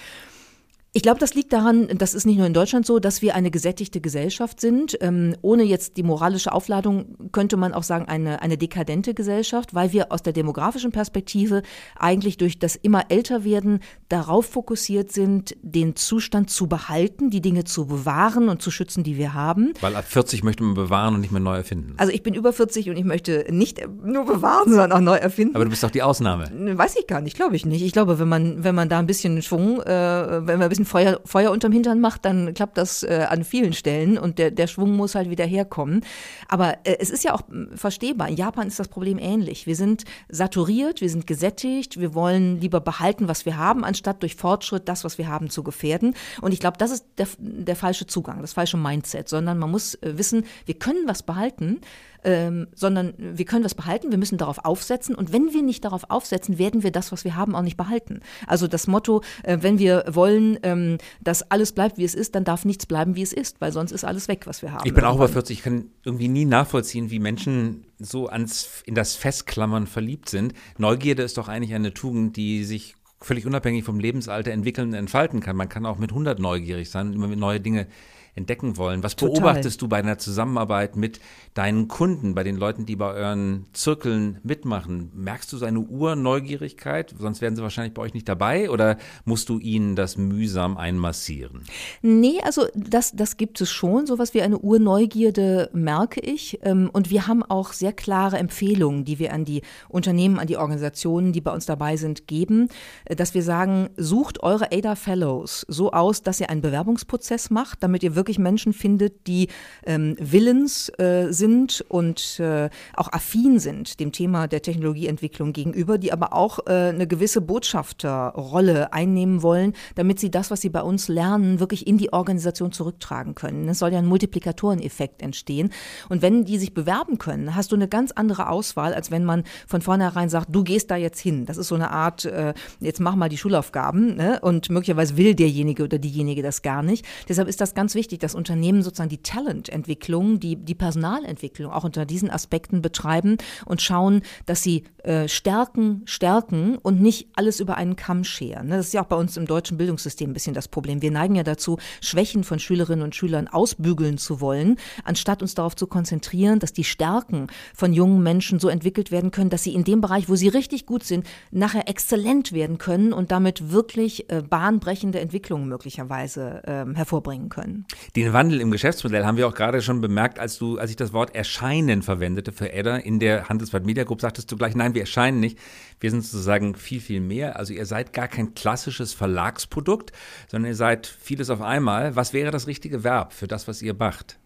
Ich 0.96 1.02
glaube, 1.02 1.18
das 1.18 1.34
liegt 1.34 1.52
daran, 1.52 1.88
das 1.98 2.14
ist 2.14 2.24
nicht 2.24 2.36
nur 2.36 2.46
in 2.46 2.54
Deutschland 2.54 2.86
so, 2.86 3.00
dass 3.00 3.20
wir 3.20 3.34
eine 3.34 3.50
gesättigte 3.50 4.00
Gesellschaft 4.00 4.60
sind. 4.60 4.96
Ähm, 5.00 5.34
ohne 5.42 5.64
jetzt 5.64 5.96
die 5.96 6.04
moralische 6.04 6.52
Aufladung 6.52 7.16
könnte 7.32 7.56
man 7.56 7.74
auch 7.74 7.82
sagen, 7.82 8.04
eine, 8.04 8.42
eine 8.42 8.56
dekadente 8.56 9.12
Gesellschaft, 9.12 9.74
weil 9.74 9.92
wir 9.92 10.12
aus 10.12 10.22
der 10.22 10.32
demografischen 10.32 10.92
Perspektive 10.92 11.62
eigentlich 11.96 12.36
durch 12.36 12.60
das 12.60 12.76
immer 12.76 13.06
älter 13.08 13.42
werden 13.42 13.80
darauf 14.08 14.46
fokussiert 14.46 15.10
sind, 15.10 15.56
den 15.62 15.96
Zustand 15.96 16.48
zu 16.48 16.68
behalten, 16.68 17.28
die 17.28 17.40
Dinge 17.40 17.64
zu 17.64 17.86
bewahren 17.86 18.48
und 18.48 18.62
zu 18.62 18.70
schützen, 18.70 19.02
die 19.02 19.18
wir 19.18 19.34
haben. 19.34 19.72
Weil 19.80 19.96
ab 19.96 20.04
40 20.06 20.44
möchte 20.44 20.62
man 20.62 20.74
bewahren 20.74 21.16
und 21.16 21.22
nicht 21.22 21.32
mehr 21.32 21.40
neu 21.40 21.56
erfinden. 21.56 21.94
Also 21.96 22.12
ich 22.12 22.22
bin 22.22 22.34
über 22.34 22.52
40 22.52 22.88
und 22.90 22.96
ich 22.96 23.04
möchte 23.04 23.46
nicht 23.50 23.84
nur 24.04 24.26
bewahren, 24.26 24.68
sondern 24.68 24.92
auch 24.92 25.00
neu 25.00 25.16
erfinden. 25.16 25.56
Aber 25.56 25.64
du 25.64 25.70
bist 25.70 25.82
doch 25.82 25.90
die 25.90 26.02
Ausnahme. 26.02 26.52
Weiß 26.78 26.94
ich 26.96 27.08
gar 27.08 27.20
nicht, 27.20 27.34
glaube 27.34 27.56
ich 27.56 27.66
nicht. 27.66 27.82
Ich 27.82 27.92
glaube, 27.92 28.20
wenn 28.20 28.28
man, 28.28 28.62
wenn 28.62 28.76
man 28.76 28.88
da 28.88 29.00
ein 29.00 29.08
bisschen 29.08 29.42
Schwung, 29.42 29.80
äh, 29.80 30.46
wenn 30.46 30.60
wir 30.60 30.66
ein 30.66 30.68
bisschen 30.68 30.83
bisschen 30.84 30.86
Feuer, 30.86 31.20
Feuer 31.24 31.50
unterm 31.50 31.72
Hintern 31.72 32.00
macht, 32.00 32.24
dann 32.24 32.54
klappt 32.54 32.78
das 32.78 33.02
äh, 33.02 33.26
an 33.28 33.44
vielen 33.44 33.72
Stellen 33.72 34.18
und 34.18 34.38
der, 34.38 34.50
der 34.50 34.66
Schwung 34.66 34.96
muss 34.96 35.14
halt 35.14 35.30
wieder 35.30 35.44
herkommen. 35.44 36.02
Aber 36.48 36.78
äh, 36.84 36.96
es 37.00 37.10
ist 37.10 37.24
ja 37.24 37.34
auch 37.34 37.42
hm, 37.48 37.76
verstehbar. 37.76 38.28
In 38.28 38.36
Japan 38.36 38.68
ist 38.68 38.78
das 38.78 38.88
Problem 38.88 39.18
ähnlich. 39.18 39.66
Wir 39.66 39.76
sind 39.76 40.04
saturiert, 40.28 41.00
wir 41.00 41.10
sind 41.10 41.26
gesättigt, 41.26 42.00
wir 42.00 42.14
wollen 42.14 42.60
lieber 42.60 42.80
behalten, 42.80 43.28
was 43.28 43.46
wir 43.46 43.56
haben, 43.56 43.84
anstatt 43.84 44.22
durch 44.22 44.36
Fortschritt 44.36 44.88
das, 44.88 45.04
was 45.04 45.18
wir 45.18 45.28
haben, 45.28 45.50
zu 45.50 45.62
gefährden. 45.62 46.14
Und 46.40 46.52
ich 46.52 46.60
glaube, 46.60 46.78
das 46.78 46.90
ist 46.90 47.06
der, 47.18 47.28
der 47.38 47.76
falsche 47.76 48.06
Zugang, 48.06 48.40
das 48.40 48.52
falsche 48.52 48.76
Mindset, 48.76 49.28
sondern 49.28 49.58
man 49.58 49.70
muss 49.70 49.94
äh, 49.96 50.18
wissen, 50.18 50.44
wir 50.66 50.74
können 50.74 51.06
was 51.06 51.22
behalten 51.22 51.80
ähm, 52.24 52.68
sondern 52.74 53.14
wir 53.18 53.44
können 53.44 53.64
was 53.64 53.74
behalten, 53.74 54.10
wir 54.10 54.18
müssen 54.18 54.38
darauf 54.38 54.64
aufsetzen 54.64 55.14
und 55.14 55.32
wenn 55.32 55.52
wir 55.52 55.62
nicht 55.62 55.84
darauf 55.84 56.10
aufsetzen, 56.10 56.58
werden 56.58 56.82
wir 56.82 56.90
das, 56.90 57.12
was 57.12 57.24
wir 57.24 57.36
haben, 57.36 57.54
auch 57.54 57.62
nicht 57.62 57.76
behalten. 57.76 58.20
Also 58.46 58.66
das 58.66 58.86
Motto, 58.86 59.22
äh, 59.42 59.58
wenn 59.60 59.78
wir 59.78 60.04
wollen, 60.08 60.58
ähm, 60.62 60.98
dass 61.22 61.50
alles 61.50 61.72
bleibt, 61.72 61.98
wie 61.98 62.04
es 62.04 62.14
ist, 62.14 62.34
dann 62.34 62.44
darf 62.44 62.64
nichts 62.64 62.86
bleiben, 62.86 63.16
wie 63.16 63.22
es 63.22 63.32
ist, 63.32 63.60
weil 63.60 63.72
sonst 63.72 63.92
ist 63.92 64.04
alles 64.04 64.28
weg, 64.28 64.46
was 64.46 64.62
wir 64.62 64.72
haben. 64.72 64.86
Ich 64.86 64.94
bin 64.94 65.04
auch 65.04 65.16
über 65.16 65.28
40, 65.28 65.58
ich 65.58 65.64
kann 65.64 65.86
irgendwie 66.04 66.28
nie 66.28 66.44
nachvollziehen, 66.44 67.10
wie 67.10 67.18
Menschen 67.18 67.84
so 67.98 68.28
ans, 68.28 68.82
in 68.86 68.94
das 68.94 69.14
Festklammern 69.14 69.86
verliebt 69.86 70.28
sind. 70.28 70.54
Neugierde 70.78 71.22
ist 71.22 71.38
doch 71.38 71.48
eigentlich 71.48 71.74
eine 71.74 71.94
Tugend, 71.94 72.36
die 72.36 72.64
sich 72.64 72.96
völlig 73.20 73.46
unabhängig 73.46 73.84
vom 73.84 73.98
Lebensalter 73.98 74.52
entwickeln 74.52 74.88
und 74.88 74.94
entfalten 74.94 75.40
kann. 75.40 75.56
Man 75.56 75.68
kann 75.68 75.86
auch 75.86 75.98
mit 75.98 76.10
100 76.10 76.38
neugierig 76.38 76.90
sein 76.90 77.12
immer 77.12 77.26
neue 77.28 77.60
Dinge 77.60 77.86
entdecken 78.34 78.76
wollen. 78.76 79.02
Was 79.02 79.16
Total. 79.16 79.34
beobachtest 79.34 79.80
du 79.80 79.88
bei 79.88 79.98
einer 79.98 80.18
Zusammenarbeit 80.18 80.96
mit 80.96 81.20
deinen 81.54 81.88
Kunden, 81.88 82.34
bei 82.34 82.42
den 82.42 82.56
Leuten, 82.56 82.84
die 82.86 82.96
bei 82.96 83.12
euren 83.12 83.66
Zirkeln 83.72 84.38
mitmachen? 84.42 85.10
Merkst 85.14 85.52
du 85.52 85.56
so 85.56 85.64
eine 85.64 85.80
Urneugierigkeit? 85.80 87.14
Sonst 87.18 87.40
wären 87.40 87.54
sie 87.54 87.62
wahrscheinlich 87.62 87.94
bei 87.94 88.02
euch 88.02 88.14
nicht 88.14 88.28
dabei 88.28 88.70
oder 88.70 88.96
musst 89.24 89.48
du 89.48 89.58
ihnen 89.58 89.94
das 89.94 90.16
mühsam 90.16 90.76
einmassieren? 90.76 91.62
Nee, 92.02 92.40
also 92.42 92.66
das, 92.74 93.12
das 93.12 93.36
gibt 93.36 93.60
es 93.60 93.70
schon. 93.70 94.06
Sowas 94.06 94.34
wie 94.34 94.42
eine 94.42 94.58
Urneugierde 94.58 95.70
merke 95.72 96.20
ich. 96.20 96.58
Ähm, 96.62 96.90
und 96.92 97.10
wir 97.10 97.26
haben 97.26 97.42
auch 97.42 97.72
sehr 97.72 97.92
klare 97.92 98.38
Empfehlungen, 98.38 99.04
die 99.04 99.18
wir 99.18 99.32
an 99.32 99.44
die 99.44 99.62
Unternehmen, 99.88 100.38
an 100.38 100.46
die 100.46 100.56
Organisationen, 100.56 101.32
die 101.32 101.40
bei 101.40 101.52
uns 101.52 101.66
dabei 101.66 101.96
sind, 101.96 102.26
geben, 102.26 102.68
äh, 103.04 103.14
dass 103.14 103.34
wir 103.34 103.42
sagen, 103.42 103.90
sucht 103.96 104.42
eure 104.42 104.72
ADA 104.72 104.96
Fellows 104.96 105.64
so 105.68 105.92
aus, 105.92 106.22
dass 106.22 106.40
ihr 106.40 106.50
einen 106.50 106.62
Bewerbungsprozess 106.62 107.50
macht, 107.50 107.82
damit 107.82 108.02
ihr 108.02 108.16
wirklich 108.16 108.23
wirklich 108.24 108.38
Menschen 108.38 108.72
findet, 108.72 109.26
die 109.26 109.48
ähm, 109.84 110.16
willens 110.18 110.88
äh, 110.98 111.26
sind 111.30 111.84
und 111.88 112.40
äh, 112.40 112.70
auch 112.94 113.12
affin 113.12 113.58
sind 113.58 114.00
dem 114.00 114.12
Thema 114.12 114.48
der 114.48 114.62
Technologieentwicklung 114.62 115.52
gegenüber, 115.52 115.98
die 115.98 116.10
aber 116.10 116.32
auch 116.32 116.60
äh, 116.66 116.70
eine 116.70 117.06
gewisse 117.06 117.42
Botschafterrolle 117.42 118.94
einnehmen 118.94 119.42
wollen, 119.42 119.74
damit 119.94 120.20
sie 120.20 120.30
das, 120.30 120.50
was 120.50 120.62
sie 120.62 120.70
bei 120.70 120.80
uns 120.80 121.08
lernen, 121.08 121.60
wirklich 121.60 121.86
in 121.86 121.98
die 121.98 122.14
Organisation 122.14 122.72
zurücktragen 122.72 123.34
können. 123.34 123.68
Es 123.68 123.80
soll 123.80 123.92
ja 123.92 123.98
ein 123.98 124.06
Multiplikatoreneffekt 124.06 125.20
entstehen. 125.20 125.70
Und 126.08 126.22
wenn 126.22 126.46
die 126.46 126.56
sich 126.56 126.72
bewerben 126.72 127.18
können, 127.18 127.54
hast 127.54 127.72
du 127.72 127.76
eine 127.76 127.88
ganz 127.88 128.10
andere 128.10 128.48
Auswahl, 128.48 128.94
als 128.94 129.10
wenn 129.10 129.24
man 129.24 129.44
von 129.66 129.82
vornherein 129.82 130.30
sagt, 130.30 130.48
du 130.50 130.64
gehst 130.64 130.90
da 130.90 130.96
jetzt 130.96 131.20
hin. 131.20 131.44
Das 131.44 131.58
ist 131.58 131.68
so 131.68 131.74
eine 131.74 131.90
Art, 131.90 132.24
äh, 132.24 132.54
jetzt 132.80 133.00
mach 133.00 133.16
mal 133.16 133.28
die 133.28 133.36
Schulaufgaben 133.36 134.16
ne? 134.16 134.40
und 134.40 134.70
möglicherweise 134.70 135.18
will 135.18 135.34
derjenige 135.34 135.84
oder 135.84 135.98
diejenige 135.98 136.42
das 136.42 136.62
gar 136.62 136.82
nicht. 136.82 137.04
Deshalb 137.28 137.48
ist 137.48 137.60
das 137.60 137.74
ganz 137.74 137.94
wichtig, 137.94 138.13
dass 138.22 138.34
Unternehmen 138.34 138.82
sozusagen 138.82 139.08
die 139.08 139.22
Talententwicklung, 139.22 140.40
die, 140.40 140.56
die 140.56 140.74
Personalentwicklung 140.74 141.72
auch 141.72 141.84
unter 141.84 142.06
diesen 142.06 142.30
Aspekten 142.30 142.82
betreiben 142.82 143.38
und 143.64 143.82
schauen, 143.82 144.22
dass 144.46 144.62
sie 144.62 144.84
äh, 145.04 145.28
stärken, 145.28 146.02
stärken 146.06 146.78
und 146.78 147.00
nicht 147.00 147.28
alles 147.36 147.60
über 147.60 147.76
einen 147.76 147.96
Kamm 147.96 148.24
scheren. 148.24 148.68
Ne? 148.68 148.76
Das 148.76 148.86
ist 148.86 148.94
ja 148.94 149.02
auch 149.02 149.06
bei 149.06 149.16
uns 149.16 149.36
im 149.36 149.46
deutschen 149.46 149.76
Bildungssystem 149.76 150.30
ein 150.30 150.32
bisschen 150.32 150.54
das 150.54 150.68
Problem. 150.68 151.02
Wir 151.02 151.10
neigen 151.10 151.34
ja 151.34 151.42
dazu, 151.42 151.78
Schwächen 152.00 152.44
von 152.44 152.58
Schülerinnen 152.58 153.04
und 153.04 153.14
Schülern 153.14 153.48
ausbügeln 153.48 154.18
zu 154.18 154.40
wollen, 154.40 154.76
anstatt 155.04 155.42
uns 155.42 155.54
darauf 155.54 155.76
zu 155.76 155.86
konzentrieren, 155.86 156.58
dass 156.58 156.72
die 156.72 156.84
Stärken 156.84 157.48
von 157.74 157.92
jungen 157.92 158.22
Menschen 158.22 158.58
so 158.58 158.68
entwickelt 158.68 159.10
werden 159.10 159.30
können, 159.30 159.50
dass 159.50 159.62
sie 159.62 159.74
in 159.74 159.84
dem 159.84 160.00
Bereich, 160.00 160.28
wo 160.28 160.36
sie 160.36 160.48
richtig 160.48 160.86
gut 160.86 161.04
sind, 161.04 161.26
nachher 161.50 161.88
exzellent 161.88 162.52
werden 162.52 162.78
können 162.78 163.12
und 163.12 163.30
damit 163.30 163.70
wirklich 163.70 164.30
äh, 164.30 164.42
bahnbrechende 164.42 165.20
Entwicklungen 165.20 165.68
möglicherweise 165.68 166.62
äh, 166.64 166.94
hervorbringen 166.94 167.48
können. 167.48 167.86
Den 168.16 168.32
Wandel 168.32 168.60
im 168.60 168.70
Geschäftsmodell 168.70 169.24
haben 169.24 169.36
wir 169.36 169.48
auch 169.48 169.54
gerade 169.54 169.82
schon 169.82 170.00
bemerkt, 170.00 170.38
als 170.38 170.58
du, 170.58 170.78
als 170.78 170.90
ich 170.90 170.96
das 170.96 171.12
Wort 171.12 171.34
erscheinen 171.34 172.02
verwendete 172.02 172.52
für 172.52 172.72
Edda 172.72 172.96
in 172.96 173.18
der 173.18 173.48
Handelsblatt 173.48 173.84
Media 173.84 174.04
Group, 174.04 174.20
sagtest 174.20 174.50
du 174.50 174.56
gleich, 174.56 174.74
nein, 174.74 174.94
wir 174.94 175.02
erscheinen 175.02 175.40
nicht. 175.40 175.58
Wir 176.00 176.10
sind 176.10 176.24
sozusagen 176.24 176.74
viel, 176.74 177.00
viel 177.00 177.20
mehr. 177.20 177.58
Also 177.58 177.72
ihr 177.72 177.86
seid 177.86 178.12
gar 178.12 178.28
kein 178.28 178.54
klassisches 178.54 179.12
Verlagsprodukt, 179.14 180.12
sondern 180.48 180.70
ihr 180.70 180.76
seid 180.76 181.06
vieles 181.06 181.50
auf 181.50 181.62
einmal. 181.62 182.16
Was 182.16 182.32
wäre 182.32 182.50
das 182.50 182.66
richtige 182.66 183.04
Verb 183.04 183.32
für 183.32 183.48
das, 183.48 183.68
was 183.68 183.82
ihr 183.82 183.94
macht? 183.94 184.38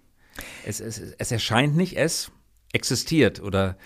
Es, 0.65 0.81
es, 0.81 0.99
es 1.19 1.33
erscheint 1.33 1.77
nicht, 1.77 1.97
es 1.97 2.31
existiert 2.73 3.41
oder 3.41 3.77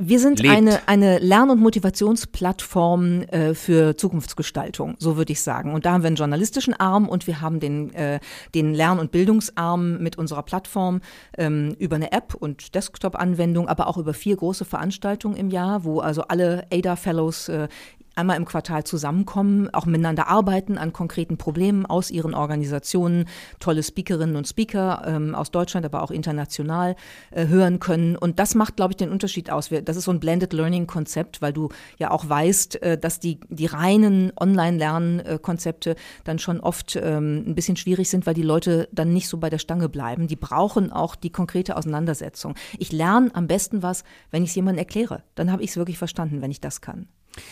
wir 0.00 0.18
sind 0.18 0.46
eine, 0.48 0.80
eine 0.88 1.18
Lern- 1.18 1.50
und 1.50 1.60
Motivationsplattform 1.60 3.22
äh, 3.22 3.54
für 3.54 3.96
Zukunftsgestaltung, 3.96 4.96
so 4.98 5.16
würde 5.16 5.32
ich 5.32 5.42
sagen. 5.42 5.72
Und 5.74 5.84
da 5.84 5.92
haben 5.92 6.02
wir 6.02 6.08
einen 6.08 6.16
journalistischen 6.16 6.74
Arm 6.74 7.08
und 7.08 7.26
wir 7.26 7.40
haben 7.40 7.60
den, 7.60 7.92
äh, 7.94 8.20
den 8.54 8.74
Lern- 8.74 8.98
und 8.98 9.12
Bildungsarm 9.12 9.98
mit 9.98 10.16
unserer 10.16 10.42
Plattform 10.42 11.00
ähm, 11.36 11.76
über 11.78 11.96
eine 11.96 12.12
App 12.12 12.34
und 12.34 12.74
Desktop-Anwendung, 12.74 13.68
aber 13.68 13.86
auch 13.86 13.98
über 13.98 14.14
vier 14.14 14.36
große 14.36 14.64
Veranstaltungen 14.64 15.36
im 15.36 15.50
Jahr, 15.50 15.84
wo 15.84 16.00
also 16.00 16.22
alle 16.22 16.66
ADA-Fellows 16.72 17.48
äh, 17.48 17.68
einmal 18.20 18.36
im 18.36 18.44
Quartal 18.44 18.84
zusammenkommen, 18.84 19.68
auch 19.72 19.86
miteinander 19.86 20.28
arbeiten 20.28 20.78
an 20.78 20.92
konkreten 20.92 21.38
Problemen 21.38 21.86
aus 21.86 22.10
ihren 22.10 22.34
Organisationen, 22.34 23.24
tolle 23.58 23.82
Speakerinnen 23.82 24.36
und 24.36 24.46
Speaker 24.46 25.02
ähm, 25.06 25.34
aus 25.34 25.50
Deutschland, 25.50 25.86
aber 25.86 26.02
auch 26.02 26.10
international 26.10 26.96
äh, 27.30 27.46
hören 27.46 27.80
können. 27.80 28.16
Und 28.16 28.38
das 28.38 28.54
macht, 28.54 28.76
glaube 28.76 28.92
ich, 28.92 28.96
den 28.96 29.10
Unterschied 29.10 29.50
aus. 29.50 29.70
Das 29.84 29.96
ist 29.96 30.04
so 30.04 30.12
ein 30.12 30.20
Blended 30.20 30.52
Learning-Konzept, 30.52 31.42
weil 31.42 31.52
du 31.52 31.70
ja 31.98 32.10
auch 32.10 32.28
weißt, 32.28 32.82
äh, 32.82 32.98
dass 32.98 33.20
die, 33.20 33.40
die 33.48 33.66
reinen 33.66 34.32
Online-Lernkonzepte 34.38 35.96
dann 36.24 36.38
schon 36.38 36.60
oft 36.60 36.96
ähm, 36.96 37.44
ein 37.46 37.54
bisschen 37.54 37.76
schwierig 37.76 38.10
sind, 38.10 38.26
weil 38.26 38.34
die 38.34 38.42
Leute 38.42 38.88
dann 38.92 39.12
nicht 39.12 39.28
so 39.28 39.38
bei 39.38 39.50
der 39.50 39.58
Stange 39.58 39.88
bleiben. 39.88 40.28
Die 40.28 40.36
brauchen 40.36 40.92
auch 40.92 41.16
die 41.16 41.30
konkrete 41.30 41.76
Auseinandersetzung. 41.76 42.54
Ich 42.78 42.92
lerne 42.92 43.34
am 43.34 43.46
besten 43.46 43.82
was, 43.82 44.04
wenn 44.30 44.42
ich 44.42 44.50
es 44.50 44.54
jemandem 44.54 44.78
erkläre. 44.80 45.22
Dann 45.34 45.50
habe 45.50 45.62
ich 45.62 45.70
es 45.70 45.76
wirklich 45.76 45.98
verstanden, 45.98 46.42
wenn 46.42 46.50
ich 46.50 46.60
das 46.60 46.80
kann. 46.80 47.08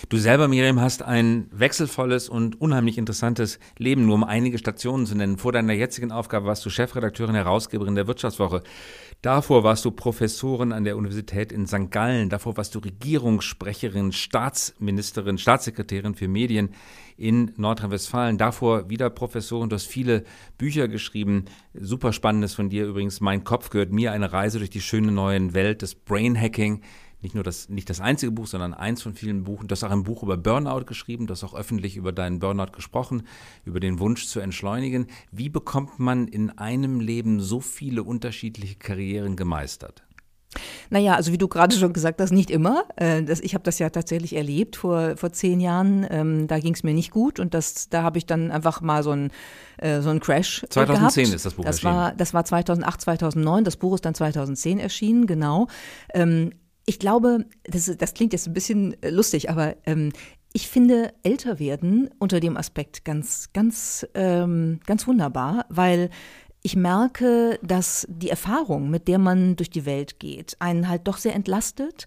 Du 0.08 0.16
selber, 0.16 0.48
Miriam, 0.48 0.80
hast 0.80 1.02
ein 1.02 1.48
wechselvolles 1.52 2.28
und 2.28 2.60
unheimlich 2.60 2.98
interessantes 2.98 3.60
Leben, 3.78 4.06
nur 4.06 4.16
um 4.16 4.24
einige 4.24 4.58
Stationen 4.58 5.06
zu 5.06 5.14
nennen. 5.14 5.38
Vor 5.38 5.52
deiner 5.52 5.72
jetzigen 5.72 6.10
Aufgabe 6.10 6.46
warst 6.46 6.66
du 6.66 6.70
Chefredakteurin, 6.70 7.34
Herausgeberin 7.34 7.94
der 7.94 8.08
Wirtschaftswoche. 8.08 8.62
Davor 9.22 9.64
warst 9.64 9.84
du 9.84 9.90
Professorin 9.90 10.72
an 10.72 10.84
der 10.84 10.96
Universität 10.96 11.52
in 11.52 11.66
St. 11.66 11.90
Gallen. 11.90 12.28
Davor 12.28 12.56
warst 12.56 12.74
du 12.74 12.80
Regierungssprecherin, 12.80 14.12
Staatsministerin, 14.12 15.38
Staatssekretärin 15.38 16.14
für 16.14 16.28
Medien 16.28 16.70
in 17.16 17.52
Nordrhein-Westfalen. 17.56 18.38
Davor 18.38 18.90
wieder 18.90 19.10
Professorin. 19.10 19.68
Du 19.68 19.74
hast 19.74 19.86
viele 19.86 20.24
Bücher 20.56 20.88
geschrieben. 20.88 21.44
Super 21.74 22.12
spannendes 22.12 22.54
von 22.54 22.68
dir 22.68 22.86
übrigens. 22.86 23.20
Mein 23.20 23.44
Kopf 23.44 23.70
gehört 23.70 23.92
mir 23.92 24.12
eine 24.12 24.32
Reise 24.32 24.58
durch 24.58 24.70
die 24.70 24.80
schöne 24.80 25.12
neue 25.12 25.54
Welt 25.54 25.82
des 25.82 25.94
Brainhacking 25.94 26.82
nicht 27.20 27.34
nur 27.34 27.44
das, 27.44 27.68
nicht 27.68 27.90
das 27.90 28.00
einzige 28.00 28.32
Buch, 28.32 28.46
sondern 28.46 28.74
eins 28.74 29.02
von 29.02 29.14
vielen 29.14 29.44
Buchen. 29.44 29.68
Du 29.68 29.72
hast 29.72 29.84
auch 29.84 29.90
ein 29.90 30.04
Buch 30.04 30.22
über 30.22 30.36
Burnout 30.36 30.84
geschrieben, 30.84 31.26
du 31.26 31.32
hast 31.32 31.44
auch 31.44 31.54
öffentlich 31.54 31.96
über 31.96 32.12
deinen 32.12 32.38
Burnout 32.38 32.72
gesprochen, 32.72 33.22
über 33.64 33.80
den 33.80 33.98
Wunsch 33.98 34.26
zu 34.26 34.40
entschleunigen. 34.40 35.06
Wie 35.32 35.48
bekommt 35.48 35.98
man 35.98 36.28
in 36.28 36.56
einem 36.58 37.00
Leben 37.00 37.40
so 37.40 37.60
viele 37.60 38.02
unterschiedliche 38.02 38.76
Karrieren 38.76 39.36
gemeistert? 39.36 40.04
Naja, 40.90 41.14
also 41.14 41.32
wie 41.32 41.38
du 41.38 41.46
gerade 41.46 41.76
schon 41.76 41.92
gesagt 41.92 42.20
hast, 42.20 42.30
nicht 42.30 42.50
immer. 42.50 42.84
Äh, 42.96 43.22
ich 43.42 43.54
habe 43.54 43.64
das 43.64 43.78
ja 43.78 43.90
tatsächlich 43.90 44.34
erlebt 44.34 44.76
vor, 44.76 45.16
vor 45.16 45.32
zehn 45.32 45.60
Jahren. 45.60 46.06
Ähm, 46.08 46.46
da 46.46 46.58
ging 46.58 46.72
es 46.72 46.82
mir 46.82 46.94
nicht 46.94 47.10
gut 47.10 47.38
und 47.38 47.52
das, 47.52 47.90
da 47.90 48.02
habe 48.02 48.18
ich 48.18 48.26
dann 48.26 48.50
einfach 48.50 48.80
mal 48.80 49.02
so 49.02 49.10
einen 49.10 49.30
äh, 49.76 50.00
so 50.00 50.08
einen 50.08 50.20
Crash 50.20 50.64
2010 50.70 51.24
gehabt. 51.24 51.34
ist 51.34 51.46
das 51.46 51.54
Buch 51.54 51.64
das 51.64 51.76
erschienen. 51.76 51.94
War, 51.94 52.12
das 52.12 52.32
war 52.32 52.44
2008, 52.44 53.00
2009. 53.00 53.64
Das 53.64 53.76
Buch 53.76 53.94
ist 53.94 54.04
dann 54.04 54.14
2010 54.14 54.78
erschienen, 54.78 55.26
genau. 55.26 55.68
Ich 56.88 56.98
glaube, 56.98 57.44
das, 57.64 57.94
das 57.98 58.14
klingt 58.14 58.32
jetzt 58.32 58.46
ein 58.46 58.54
bisschen 58.54 58.96
äh, 59.02 59.10
lustig, 59.10 59.50
aber 59.50 59.76
ähm, 59.84 60.10
ich 60.54 60.68
finde 60.68 61.12
älter 61.22 61.58
werden 61.58 62.08
unter 62.18 62.40
dem 62.40 62.56
Aspekt 62.56 63.04
ganz, 63.04 63.52
ganz, 63.52 64.06
ähm, 64.14 64.80
ganz 64.86 65.06
wunderbar, 65.06 65.66
weil 65.68 66.08
ich 66.68 66.76
merke, 66.76 67.58
dass 67.62 68.06
die 68.10 68.28
Erfahrung, 68.28 68.90
mit 68.90 69.08
der 69.08 69.16
man 69.16 69.56
durch 69.56 69.70
die 69.70 69.86
Welt 69.86 70.20
geht, 70.20 70.54
einen 70.58 70.86
halt 70.86 71.08
doch 71.08 71.16
sehr 71.16 71.34
entlastet. 71.34 72.04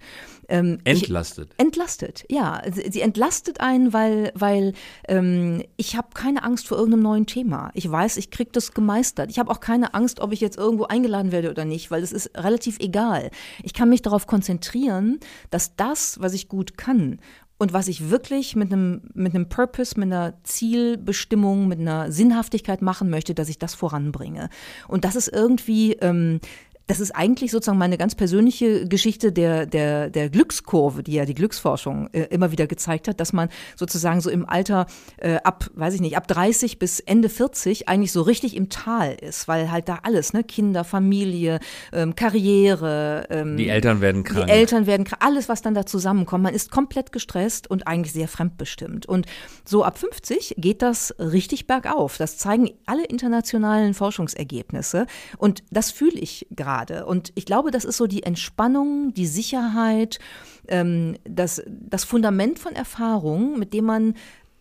Ähm, 0.49 0.77
entlastet? 0.83 1.49
Ich, 1.57 1.65
entlastet, 1.65 2.25
ja. 2.29 2.61
Sie 2.71 3.01
entlastet 3.01 3.59
einen, 3.59 3.91
weil, 3.91 4.31
weil 4.35 4.73
ähm, 5.07 5.63
ich 5.77 5.97
habe 5.97 6.09
keine 6.13 6.43
Angst 6.43 6.67
vor 6.67 6.77
irgendeinem 6.77 7.01
neuen 7.01 7.25
Thema. 7.25 7.71
Ich 7.73 7.89
weiß, 7.89 8.17
ich 8.17 8.29
kriege 8.29 8.51
das 8.53 8.75
gemeistert. 8.75 9.31
Ich 9.31 9.39
habe 9.39 9.49
auch 9.49 9.61
keine 9.61 9.95
Angst, 9.95 10.19
ob 10.19 10.31
ich 10.31 10.41
jetzt 10.41 10.59
irgendwo 10.59 10.83
eingeladen 10.83 11.31
werde 11.31 11.49
oder 11.49 11.65
nicht, 11.65 11.89
weil 11.89 12.03
es 12.03 12.11
ist 12.11 12.29
relativ 12.37 12.77
egal. 12.77 13.31
Ich 13.63 13.73
kann 13.73 13.89
mich 13.89 14.03
darauf 14.03 14.27
konzentrieren, 14.27 15.19
dass 15.49 15.75
das, 15.75 16.21
was 16.21 16.33
ich 16.33 16.49
gut 16.49 16.77
kann 16.77 17.19
und 17.61 17.73
was 17.73 17.87
ich 17.87 18.09
wirklich 18.09 18.55
mit 18.55 18.73
einem, 18.73 19.01
mit 19.13 19.35
einem 19.35 19.47
Purpose, 19.47 19.99
mit 19.99 20.11
einer 20.11 20.33
Zielbestimmung, 20.41 21.67
mit 21.67 21.79
einer 21.79 22.11
Sinnhaftigkeit 22.11 22.81
machen 22.81 23.11
möchte, 23.11 23.35
dass 23.35 23.49
ich 23.49 23.59
das 23.59 23.75
voranbringe. 23.75 24.49
Und 24.87 25.05
das 25.05 25.15
ist 25.15 25.27
irgendwie 25.27 25.93
ähm, 26.01 26.39
das 26.87 26.99
ist 26.99 27.11
eigentlich 27.11 27.51
sozusagen 27.51 27.77
meine 27.77 27.97
ganz 27.97 28.15
persönliche 28.15 28.87
Geschichte 28.87 29.31
der, 29.31 29.65
der, 29.65 30.09
der 30.09 30.29
Glückskurve, 30.29 31.03
die 31.03 31.13
ja 31.13 31.25
die 31.25 31.33
Glücksforschung 31.33 32.09
äh, 32.11 32.23
immer 32.23 32.51
wieder 32.51 32.67
gezeigt 32.67 33.07
hat, 33.07 33.19
dass 33.19 33.33
man 33.33 33.49
sozusagen 33.75 34.21
so 34.21 34.29
im 34.29 34.47
Alter 34.47 34.87
äh, 35.17 35.35
ab, 35.43 35.69
weiß 35.73 35.93
ich 35.93 36.01
nicht, 36.01 36.17
ab 36.17 36.27
30 36.27 36.79
bis 36.79 36.99
Ende 36.99 37.29
40 37.29 37.87
eigentlich 37.87 38.11
so 38.11 38.21
richtig 38.21 38.55
im 38.55 38.69
Tal 38.69 39.15
ist, 39.21 39.47
weil 39.47 39.71
halt 39.71 39.87
da 39.87 39.99
alles, 40.03 40.33
ne, 40.33 40.43
Kinder, 40.43 40.83
Familie, 40.83 41.59
ähm, 41.93 42.15
Karriere, 42.15 43.27
ähm, 43.29 43.57
die 43.57 43.69
Eltern 43.69 44.01
werden 44.01 44.23
krank. 44.23 44.47
Die 44.47 44.51
Eltern 44.51 44.85
werden 44.85 45.05
krank, 45.05 45.23
alles, 45.23 45.49
was 45.49 45.61
dann 45.61 45.73
da 45.73 45.85
zusammenkommt. 45.85 46.43
Man 46.43 46.53
ist 46.53 46.71
komplett 46.71 47.11
gestresst 47.11 47.69
und 47.69 47.87
eigentlich 47.87 48.13
sehr 48.13 48.27
fremdbestimmt. 48.27 49.05
Und 49.05 49.27
so 49.65 49.83
ab 49.83 49.97
50 49.97 50.55
geht 50.57 50.81
das 50.81 51.15
richtig 51.19 51.67
bergauf. 51.67 52.17
Das 52.17 52.37
zeigen 52.37 52.71
alle 52.85 53.05
internationalen 53.05 53.93
Forschungsergebnisse. 53.93 55.05
Und 55.37 55.63
das 55.69 55.91
fühle 55.91 56.19
ich 56.19 56.47
gerade 56.51 56.70
gerade. 56.71 57.05
Und 57.05 57.31
ich 57.35 57.45
glaube, 57.45 57.71
das 57.71 57.85
ist 57.85 57.97
so 57.97 58.07
die 58.07 58.23
Entspannung, 58.23 59.13
die 59.13 59.27
Sicherheit, 59.27 60.19
ähm, 60.67 61.17
das, 61.25 61.63
das 61.67 62.03
Fundament 62.03 62.59
von 62.59 62.73
Erfahrung, 62.73 63.59
mit 63.59 63.73
dem 63.73 63.85
man 63.85 64.15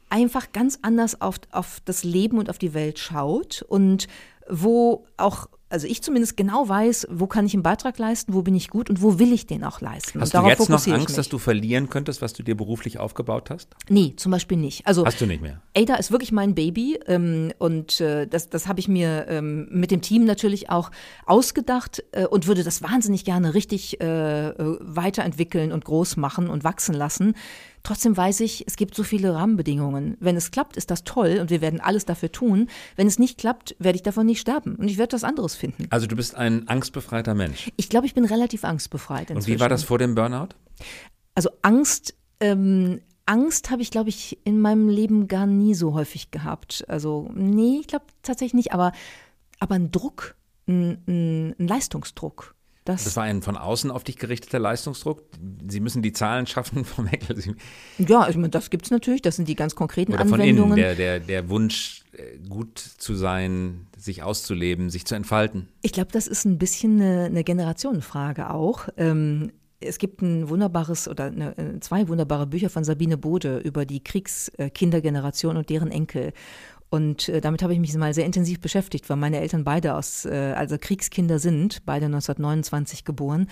einfach 0.08 0.52
ganz 0.52 0.80
anders 0.82 1.20
auf, 1.20 1.36
auf 1.52 1.80
das 1.84 2.02
Leben 2.02 2.38
und 2.38 2.50
auf 2.50 2.58
die 2.58 2.74
Welt 2.74 2.98
schaut 2.98 3.62
und 3.62 4.08
wo 4.48 5.04
auch 5.16 5.48
also 5.70 5.86
ich 5.86 6.02
zumindest 6.02 6.36
genau 6.36 6.68
weiß, 6.68 7.06
wo 7.10 7.28
kann 7.28 7.46
ich 7.46 7.54
einen 7.54 7.62
Beitrag 7.62 7.96
leisten, 7.98 8.34
wo 8.34 8.42
bin 8.42 8.54
ich 8.56 8.68
gut 8.68 8.90
und 8.90 9.00
wo 9.02 9.18
will 9.18 9.32
ich 9.32 9.46
den 9.46 9.64
auch 9.64 9.80
leisten. 9.80 10.20
Hast 10.20 10.34
du 10.34 10.46
jetzt 10.46 10.68
noch 10.68 10.86
Angst, 10.88 11.16
dass 11.16 11.28
du 11.28 11.38
verlieren 11.38 11.88
könntest, 11.88 12.20
was 12.20 12.32
du 12.32 12.42
dir 12.42 12.56
beruflich 12.56 12.98
aufgebaut 12.98 13.50
hast? 13.50 13.68
Nee, 13.88 14.14
zum 14.16 14.32
Beispiel 14.32 14.58
nicht. 14.58 14.86
Also 14.86 15.06
hast 15.06 15.20
du 15.20 15.26
nicht 15.26 15.40
mehr? 15.40 15.62
Ada 15.76 15.94
ist 15.94 16.10
wirklich 16.10 16.32
mein 16.32 16.54
Baby 16.54 16.98
ähm, 17.06 17.52
und 17.58 18.00
äh, 18.00 18.26
das, 18.26 18.48
das 18.48 18.66
habe 18.66 18.80
ich 18.80 18.88
mir 18.88 19.26
ähm, 19.28 19.68
mit 19.70 19.92
dem 19.92 20.00
Team 20.00 20.24
natürlich 20.24 20.70
auch 20.70 20.90
ausgedacht 21.24 22.02
äh, 22.12 22.26
und 22.26 22.48
würde 22.48 22.64
das 22.64 22.82
wahnsinnig 22.82 23.24
gerne 23.24 23.54
richtig 23.54 24.00
äh, 24.00 24.48
äh 24.48 24.76
weiterentwickeln 24.80 25.70
und 25.70 25.84
groß 25.84 26.16
machen 26.16 26.48
und 26.48 26.64
wachsen 26.64 26.94
lassen. 26.94 27.34
Trotzdem 27.82 28.16
weiß 28.16 28.40
ich, 28.40 28.64
es 28.66 28.76
gibt 28.76 28.94
so 28.94 29.02
viele 29.02 29.34
Rahmenbedingungen. 29.34 30.16
Wenn 30.20 30.36
es 30.36 30.50
klappt, 30.50 30.76
ist 30.76 30.90
das 30.90 31.04
toll 31.04 31.38
und 31.40 31.50
wir 31.50 31.60
werden 31.60 31.80
alles 31.80 32.04
dafür 32.04 32.30
tun. 32.30 32.68
Wenn 32.96 33.06
es 33.06 33.18
nicht 33.18 33.38
klappt, 33.38 33.74
werde 33.78 33.96
ich 33.96 34.02
davon 34.02 34.26
nicht 34.26 34.40
sterben 34.40 34.76
und 34.76 34.88
ich 34.88 34.98
werde 34.98 35.14
was 35.14 35.24
anderes 35.24 35.54
finden. 35.54 35.86
Also 35.90 36.06
du 36.06 36.16
bist 36.16 36.34
ein 36.34 36.68
angstbefreiter 36.68 37.34
Mensch. 37.34 37.70
Ich 37.76 37.88
glaube, 37.88 38.06
ich 38.06 38.14
bin 38.14 38.24
relativ 38.24 38.64
angstbefreit. 38.64 39.30
Inzwischen. 39.30 39.38
Und 39.38 39.46
wie 39.46 39.60
war 39.60 39.68
das 39.68 39.84
vor 39.84 39.98
dem 39.98 40.14
Burnout? 40.14 40.48
Also 41.34 41.50
Angst, 41.62 42.14
ähm, 42.40 43.00
Angst 43.26 43.70
habe 43.70 43.82
ich, 43.82 43.90
glaube 43.90 44.08
ich, 44.08 44.38
in 44.44 44.60
meinem 44.60 44.88
Leben 44.88 45.28
gar 45.28 45.46
nie 45.46 45.74
so 45.74 45.94
häufig 45.94 46.30
gehabt. 46.30 46.84
Also 46.88 47.30
nee, 47.34 47.78
ich 47.80 47.86
glaube 47.86 48.06
tatsächlich 48.22 48.54
nicht, 48.54 48.72
aber, 48.72 48.92
aber 49.58 49.76
ein 49.76 49.90
Druck, 49.90 50.34
ein, 50.66 50.98
ein, 51.06 51.54
ein 51.58 51.68
Leistungsdruck. 51.68 52.54
Das, 52.84 53.04
das, 53.04 53.16
war 53.16 53.24
ein 53.24 53.42
von 53.42 53.56
außen 53.56 53.90
auf 53.90 54.04
dich 54.04 54.16
gerichteter 54.16 54.58
Leistungsdruck. 54.58 55.22
Sie 55.68 55.80
müssen 55.80 56.02
die 56.02 56.12
Zahlen 56.12 56.46
schaffen, 56.46 56.84
Frau 56.86 57.02
Meckel. 57.02 57.56
Ja, 57.98 58.28
ich 58.28 58.36
meine, 58.36 58.48
das 58.48 58.70
gibt 58.70 58.86
es 58.86 58.90
natürlich. 58.90 59.22
Das 59.22 59.36
sind 59.36 59.48
die 59.48 59.54
ganz 59.54 59.74
konkreten 59.74 60.12
Oder 60.12 60.22
Anwendungen. 60.22 60.70
Von 60.70 60.72
innen, 60.72 60.76
der, 60.76 60.94
der, 60.94 61.20
der 61.20 61.48
Wunsch, 61.50 62.04
äh, 62.12 62.38
gut 62.48 62.78
zu 62.78 63.14
sein, 63.14 63.86
sich 63.96 64.22
auszuleben, 64.22 64.88
sich 64.90 65.04
zu 65.04 65.14
entfalten. 65.14 65.68
Ich 65.82 65.92
glaube, 65.92 66.10
das 66.12 66.26
ist 66.26 66.44
ein 66.46 66.58
bisschen 66.58 67.00
eine, 67.00 67.24
eine 67.24 67.44
Generationenfrage 67.44 68.50
auch. 68.50 68.88
Ähm, 68.96 69.52
es 69.80 69.98
gibt 69.98 70.22
ein 70.22 70.48
wunderbares 70.48 71.08
oder 71.08 71.28
äh, 71.28 71.80
zwei 71.80 72.08
wunderbare 72.08 72.46
Bücher 72.46 72.70
von 72.70 72.84
Sabine 72.84 73.16
Bode 73.16 73.58
über 73.58 73.86
die 73.86 74.02
Kriegskindergeneration 74.02 75.56
und 75.56 75.70
deren 75.70 75.90
Enkel. 75.90 76.32
Und 76.90 77.28
äh, 77.28 77.40
damit 77.40 77.62
habe 77.62 77.72
ich 77.72 77.78
mich 77.78 77.94
mal 77.94 78.12
sehr 78.12 78.26
intensiv 78.26 78.60
beschäftigt, 78.60 79.08
weil 79.08 79.16
meine 79.16 79.40
Eltern 79.40 79.62
beide 79.62 79.94
aus, 79.94 80.24
äh, 80.24 80.54
also 80.56 80.76
Kriegskinder 80.78 81.38
sind, 81.38 81.86
beide 81.86 82.06
1929 82.06 83.04
geboren. 83.04 83.46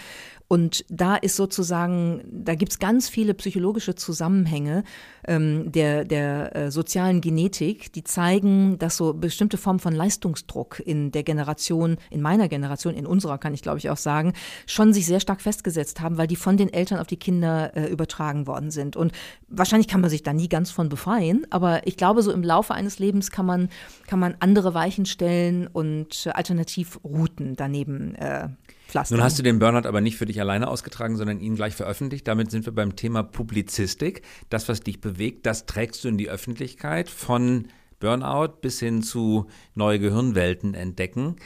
Und 0.49 0.85
da 0.89 1.15
ist 1.15 1.37
sozusagen, 1.37 2.23
da 2.33 2.55
gibt 2.55 2.73
es 2.73 2.79
ganz 2.79 3.09
viele 3.09 3.35
psychologische 3.35 3.95
Zusammenhänge 3.95 4.83
ähm, 5.27 5.71
der, 5.71 6.05
der 6.05 6.57
äh, 6.57 6.71
sozialen 6.71 7.21
Genetik, 7.21 7.93
die 7.93 8.03
zeigen, 8.03 8.79
dass 8.79 8.97
so 8.97 9.13
bestimmte 9.13 9.59
Formen 9.59 9.79
von 9.79 9.93
Leistungsdruck 9.93 10.81
in 10.85 11.13
der 11.13 11.23
Generation, 11.23 11.99
in 12.11 12.23
meiner 12.23 12.49
Generation, 12.49 12.95
in 12.95 13.07
unserer 13.07 13.39
kann 13.39 13.55
ich 13.55 13.63
glaube 13.63 13.79
ich 13.79 13.91
auch 13.91 13.99
sagen, 13.99 14.33
schon 14.67 14.93
sich 14.95 15.07
sehr 15.07 15.21
stark 15.21 15.43
festgesetzt 15.43 16.01
haben, 16.01 16.17
weil 16.17 16.27
die 16.27 16.37
von 16.37 16.57
den 16.57 16.73
Eltern 16.73 16.99
auf 16.99 17.07
die 17.07 17.19
Kinder 17.19 17.77
äh, 17.77 17.87
übertragen 17.87 18.47
worden 18.47 18.71
sind. 18.71 18.97
Und 18.97 19.13
wahrscheinlich 19.49 19.87
kann 19.87 20.01
man 20.01 20.11
sich 20.11 20.23
da 20.23 20.33
nie 20.33 20.49
ganz 20.49 20.71
von 20.71 20.89
befreien, 20.89 21.47
aber 21.51 21.87
ich 21.87 21.99
glaube, 21.99 22.23
so 22.23 22.33
im 22.33 22.43
Laufe 22.43 22.73
eines 22.73 22.99
Lebens 22.99 23.28
kann 23.31 23.47
man, 23.47 23.69
kann 24.07 24.19
man 24.19 24.37
andere 24.41 24.75
Weichen 24.75 25.07
stellen 25.07 25.67
und 25.67 26.29
Alternativrouten 26.33 27.57
daneben 27.57 28.15
äh, 28.15 28.49
Pflastern. 28.89 29.19
Nun 29.19 29.25
hast 29.25 29.39
du 29.39 29.43
den 29.43 29.59
Burnout 29.59 29.87
aber 29.87 30.01
nicht 30.01 30.17
für 30.17 30.27
dich 30.27 30.41
alleine 30.41 30.69
ausgetragen, 30.69 31.17
sondern 31.17 31.41
ihn 31.41 31.57
gleich 31.57 31.75
veröffentlicht. 31.75 32.27
Damit 32.27 32.51
sind 32.51 32.65
wir 32.67 32.75
beim 32.75 32.97
Thema 32.97 33.23
Publizistik. 33.23 34.23
Das, 34.49 34.69
was 34.69 34.81
dich 34.81 35.01
bewegt, 35.01 35.47
das 35.47 35.67
trägst 35.67 36.05
du 36.05 36.09
in 36.09 36.17
die 36.17 36.31
Öffentlichkeit 36.31 37.11
von 37.11 37.69
Burnout 38.01 38.61
bis 38.61 38.81
hin 38.81 39.03
zu 39.03 39.47
neue 39.75 39.99
Gehirnwelten 39.99 40.75
entdecken. 40.75 41.37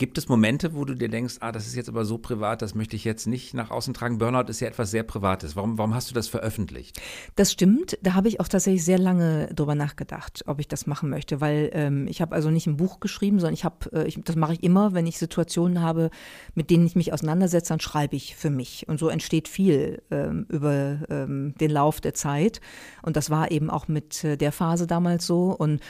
Gibt 0.00 0.16
es 0.16 0.30
Momente, 0.30 0.74
wo 0.74 0.86
du 0.86 0.94
dir 0.94 1.10
denkst, 1.10 1.34
ah, 1.40 1.52
das 1.52 1.66
ist 1.66 1.74
jetzt 1.74 1.90
aber 1.90 2.06
so 2.06 2.16
privat, 2.16 2.62
das 2.62 2.74
möchte 2.74 2.96
ich 2.96 3.04
jetzt 3.04 3.26
nicht 3.26 3.52
nach 3.52 3.70
außen 3.70 3.92
tragen? 3.92 4.16
Burnout 4.16 4.48
ist 4.48 4.60
ja 4.60 4.66
etwas 4.66 4.90
sehr 4.90 5.02
Privates. 5.02 5.56
Warum, 5.56 5.76
warum 5.76 5.94
hast 5.94 6.08
du 6.08 6.14
das 6.14 6.26
veröffentlicht? 6.26 6.98
Das 7.36 7.52
stimmt. 7.52 7.98
Da 8.00 8.14
habe 8.14 8.28
ich 8.28 8.40
auch 8.40 8.48
tatsächlich 8.48 8.82
sehr 8.82 8.96
lange 8.96 9.48
drüber 9.54 9.74
nachgedacht, 9.74 10.42
ob 10.46 10.58
ich 10.58 10.68
das 10.68 10.86
machen 10.86 11.10
möchte, 11.10 11.42
weil 11.42 11.68
ähm, 11.74 12.06
ich 12.08 12.22
habe 12.22 12.34
also 12.34 12.48
nicht 12.48 12.66
ein 12.66 12.78
Buch 12.78 13.00
geschrieben, 13.00 13.40
sondern 13.40 13.52
ich 13.52 13.66
habe, 13.66 13.92
äh, 13.92 14.08
ich, 14.08 14.18
das 14.24 14.36
mache 14.36 14.54
ich 14.54 14.62
immer, 14.62 14.94
wenn 14.94 15.06
ich 15.06 15.18
Situationen 15.18 15.82
habe, 15.82 16.08
mit 16.54 16.70
denen 16.70 16.86
ich 16.86 16.96
mich 16.96 17.12
auseinandersetze, 17.12 17.74
dann 17.74 17.80
schreibe 17.80 18.16
ich 18.16 18.36
für 18.36 18.48
mich. 18.48 18.88
Und 18.88 18.98
so 18.98 19.10
entsteht 19.10 19.48
viel 19.48 20.00
ähm, 20.10 20.46
über 20.48 21.00
ähm, 21.10 21.52
den 21.60 21.70
Lauf 21.70 22.00
der 22.00 22.14
Zeit. 22.14 22.62
Und 23.02 23.16
das 23.16 23.28
war 23.28 23.50
eben 23.50 23.68
auch 23.68 23.86
mit 23.86 24.24
äh, 24.24 24.38
der 24.38 24.52
Phase 24.52 24.86
damals 24.86 25.26
so. 25.26 25.54
Und 25.54 25.82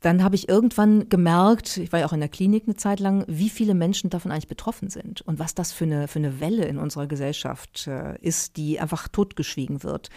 dann 0.00 0.24
habe 0.24 0.34
ich 0.34 0.48
irgendwann 0.48 1.08
gemerkt, 1.08 1.76
ich 1.76 1.92
war 1.92 2.00
ja 2.00 2.06
auch 2.06 2.12
in 2.12 2.20
der 2.20 2.28
Klinik 2.28 2.64
eine 2.66 2.76
Zeit 2.76 3.00
lang, 3.00 3.24
wie 3.26 3.50
viele 3.50 3.74
Menschen 3.74 4.10
davon 4.10 4.32
eigentlich 4.32 4.48
betroffen 4.48 4.88
sind 4.88 5.20
und 5.22 5.38
was 5.38 5.54
das 5.54 5.72
für 5.72 5.84
eine, 5.84 6.08
für 6.08 6.18
eine 6.18 6.40
Welle 6.40 6.64
in 6.64 6.78
unserer 6.78 7.06
Gesellschaft 7.06 7.86
äh, 7.86 8.18
ist, 8.20 8.56
die 8.56 8.80
einfach 8.80 9.08
totgeschwiegen 9.08 9.82
wird 9.82 10.08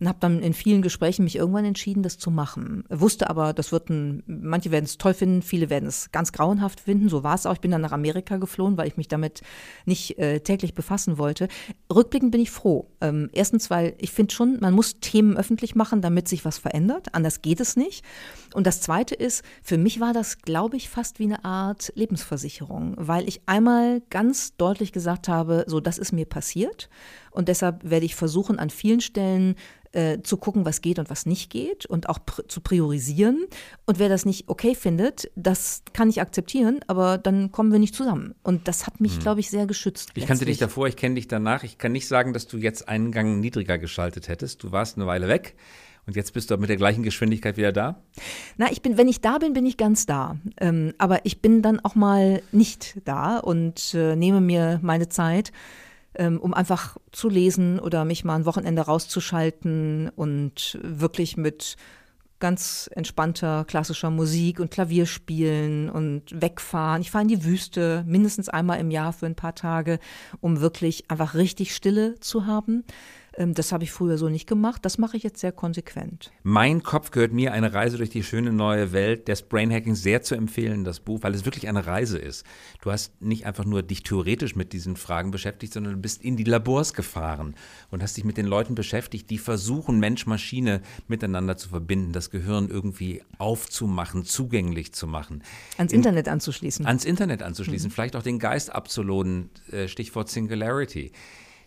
und 0.00 0.08
habe 0.08 0.18
dann 0.20 0.40
in 0.40 0.54
vielen 0.54 0.82
Gesprächen 0.82 1.24
mich 1.24 1.36
irgendwann 1.36 1.64
entschieden, 1.64 2.02
das 2.02 2.18
zu 2.18 2.30
machen. 2.30 2.84
Wusste 2.88 3.28
aber, 3.30 3.52
das 3.52 3.72
wird 3.72 3.90
ein, 3.90 4.22
manche 4.26 4.70
werden 4.70 4.84
es 4.84 4.98
toll 4.98 5.14
finden, 5.14 5.42
viele 5.42 5.70
werden 5.70 5.88
es 5.88 6.10
ganz 6.12 6.32
grauenhaft 6.32 6.80
finden. 6.80 7.08
So 7.08 7.24
war 7.24 7.34
es 7.34 7.46
auch. 7.46 7.54
Ich 7.54 7.60
bin 7.60 7.70
dann 7.70 7.80
nach 7.80 7.92
Amerika 7.92 8.36
geflohen, 8.36 8.76
weil 8.76 8.88
ich 8.88 8.96
mich 8.96 9.08
damit 9.08 9.42
nicht 9.86 10.18
äh, 10.18 10.40
täglich 10.40 10.74
befassen 10.74 11.18
wollte. 11.18 11.48
Rückblickend 11.92 12.30
bin 12.30 12.40
ich 12.40 12.50
froh. 12.50 12.90
Ähm, 13.00 13.28
erstens, 13.32 13.70
weil 13.70 13.94
ich 13.98 14.12
finde 14.12 14.34
schon, 14.34 14.58
man 14.60 14.74
muss 14.74 15.00
Themen 15.00 15.36
öffentlich 15.36 15.74
machen, 15.74 16.00
damit 16.00 16.28
sich 16.28 16.44
was 16.44 16.58
verändert. 16.58 17.08
Anders 17.14 17.42
geht 17.42 17.60
es 17.60 17.76
nicht. 17.76 18.04
Und 18.54 18.66
das 18.66 18.80
Zweite 18.80 19.14
ist, 19.14 19.44
für 19.62 19.78
mich 19.78 20.00
war 20.00 20.12
das, 20.12 20.38
glaube 20.38 20.76
ich, 20.76 20.88
fast 20.88 21.18
wie 21.18 21.24
eine 21.24 21.44
Art 21.44 21.92
Lebensversicherung, 21.94 22.94
weil 22.96 23.28
ich 23.28 23.42
einmal 23.46 24.02
ganz 24.10 24.56
deutlich 24.56 24.92
gesagt 24.92 25.28
habe, 25.28 25.64
so, 25.66 25.80
das 25.80 25.98
ist 25.98 26.12
mir 26.12 26.26
passiert. 26.26 26.88
Und 27.38 27.46
deshalb 27.46 27.88
werde 27.88 28.04
ich 28.04 28.16
versuchen, 28.16 28.58
an 28.58 28.68
vielen 28.68 29.00
Stellen 29.00 29.54
äh, 29.92 30.22
zu 30.22 30.38
gucken, 30.38 30.64
was 30.64 30.80
geht 30.80 30.98
und 30.98 31.08
was 31.08 31.24
nicht 31.24 31.50
geht 31.50 31.86
und 31.86 32.08
auch 32.08 32.18
pr 32.26 32.48
zu 32.48 32.60
priorisieren. 32.60 33.46
Und 33.86 34.00
wer 34.00 34.08
das 34.08 34.26
nicht 34.26 34.48
okay 34.48 34.74
findet, 34.74 35.30
das 35.36 35.84
kann 35.92 36.10
ich 36.10 36.20
akzeptieren, 36.20 36.80
aber 36.88 37.16
dann 37.16 37.52
kommen 37.52 37.70
wir 37.70 37.78
nicht 37.78 37.94
zusammen. 37.94 38.34
Und 38.42 38.66
das 38.66 38.88
hat 38.88 39.00
mich, 39.00 39.14
hm. 39.14 39.20
glaube 39.20 39.38
ich, 39.38 39.50
sehr 39.50 39.66
geschützt. 39.66 40.10
Ich 40.16 40.26
kannte 40.26 40.46
dich 40.46 40.58
davor, 40.58 40.88
ich 40.88 40.96
kenne 40.96 41.14
dich 41.14 41.28
danach. 41.28 41.62
Ich 41.62 41.78
kann 41.78 41.92
nicht 41.92 42.08
sagen, 42.08 42.32
dass 42.32 42.48
du 42.48 42.56
jetzt 42.56 42.88
einen 42.88 43.12
Gang 43.12 43.38
niedriger 43.38 43.78
geschaltet 43.78 44.26
hättest. 44.26 44.64
Du 44.64 44.72
warst 44.72 44.96
eine 44.96 45.06
Weile 45.06 45.28
weg. 45.28 45.54
Und 46.08 46.16
jetzt 46.16 46.32
bist 46.32 46.50
du 46.50 46.56
mit 46.56 46.70
der 46.70 46.76
gleichen 46.76 47.04
Geschwindigkeit 47.04 47.56
wieder 47.56 47.70
da? 47.70 48.02
Na, 48.56 48.66
ich 48.72 48.82
bin, 48.82 48.98
wenn 48.98 49.06
ich 49.06 49.20
da 49.20 49.38
bin, 49.38 49.52
bin 49.52 49.64
ich 49.64 49.76
ganz 49.76 50.06
da. 50.06 50.38
Ähm, 50.58 50.92
aber 50.98 51.24
ich 51.24 51.40
bin 51.40 51.62
dann 51.62 51.78
auch 51.78 51.94
mal 51.94 52.42
nicht 52.50 52.98
da 53.04 53.38
und 53.38 53.94
äh, 53.94 54.16
nehme 54.16 54.40
mir 54.40 54.80
meine 54.82 55.08
Zeit 55.08 55.52
ähm, 56.18 56.38
um 56.40 56.52
einfach 56.52 56.96
zu 57.12 57.28
lesen 57.28 57.78
oder 57.78 58.04
mich 58.04 58.24
mal 58.24 58.34
ein 58.34 58.44
Wochenende 58.44 58.82
rauszuschalten 58.82 60.10
und 60.14 60.78
wirklich 60.82 61.36
mit 61.36 61.76
ganz 62.40 62.88
entspannter 62.94 63.64
klassischer 63.66 64.10
Musik 64.10 64.60
und 64.60 64.70
Klavier 64.70 65.06
spielen 65.06 65.90
und 65.90 66.22
wegfahren. 66.30 67.02
Ich 67.02 67.10
fahre 67.10 67.22
in 67.22 67.28
die 67.28 67.44
Wüste 67.44 68.04
mindestens 68.06 68.48
einmal 68.48 68.78
im 68.78 68.90
Jahr 68.90 69.12
für 69.12 69.26
ein 69.26 69.34
paar 69.34 69.54
Tage, 69.54 69.98
um 70.40 70.60
wirklich 70.60 71.10
einfach 71.10 71.34
richtig 71.34 71.74
Stille 71.74 72.18
zu 72.20 72.46
haben. 72.46 72.84
Ähm, 73.38 73.54
das 73.54 73.72
habe 73.72 73.84
ich 73.84 73.92
früher 73.92 74.18
so 74.18 74.28
nicht 74.28 74.46
gemacht. 74.46 74.84
Das 74.84 74.98
mache 74.98 75.16
ich 75.16 75.22
jetzt 75.22 75.40
sehr 75.40 75.52
konsequent. 75.52 76.32
Mein 76.42 76.82
Kopf 76.82 77.12
gehört 77.12 77.32
mir 77.32 77.52
eine 77.52 77.72
Reise 77.72 77.96
durch 77.96 78.10
die 78.10 78.24
schöne 78.24 78.52
neue 78.52 78.92
Welt 78.92 79.28
des 79.28 79.42
Brainhacking 79.42 79.94
sehr 79.94 80.22
zu 80.22 80.34
empfehlen, 80.34 80.84
das 80.84 81.00
Buch, 81.00 81.22
weil 81.22 81.34
es 81.34 81.44
wirklich 81.44 81.68
eine 81.68 81.86
Reise 81.86 82.18
ist. 82.18 82.44
Du 82.82 82.90
hast 82.90 83.22
nicht 83.22 83.46
einfach 83.46 83.64
nur 83.64 83.82
dich 83.82 84.02
theoretisch 84.02 84.56
mit 84.56 84.72
diesen 84.72 84.96
Fragen 84.96 85.30
beschäftigt, 85.30 85.72
sondern 85.72 85.94
du 85.94 86.00
bist 86.00 86.22
in 86.22 86.36
die 86.36 86.44
Labors 86.44 86.92
gefahren 86.94 87.54
und 87.90 88.02
hast 88.02 88.16
dich 88.16 88.24
mit 88.24 88.36
den 88.36 88.46
Leuten 88.46 88.74
beschäftigt, 88.74 89.30
die 89.30 89.38
versuchen, 89.38 90.00
Mensch-Maschine 90.00 90.82
miteinander 91.06 91.56
zu 91.56 91.68
verbinden, 91.68 92.12
das 92.12 92.30
Gehirn 92.30 92.68
irgendwie 92.68 93.22
aufzumachen, 93.38 94.24
zugänglich 94.24 94.92
zu 94.92 95.06
machen. 95.06 95.44
Ans 95.76 95.92
in, 95.92 96.00
Internet 96.00 96.28
anzuschließen. 96.28 96.86
Ans 96.86 97.04
Internet 97.04 97.42
anzuschließen, 97.42 97.88
mhm. 97.88 97.92
vielleicht 97.92 98.16
auch 98.16 98.22
den 98.22 98.40
Geist 98.40 98.74
abzulohnen, 98.74 99.50
äh, 99.70 99.86
Stichwort 99.86 100.28
Singularity. 100.28 101.12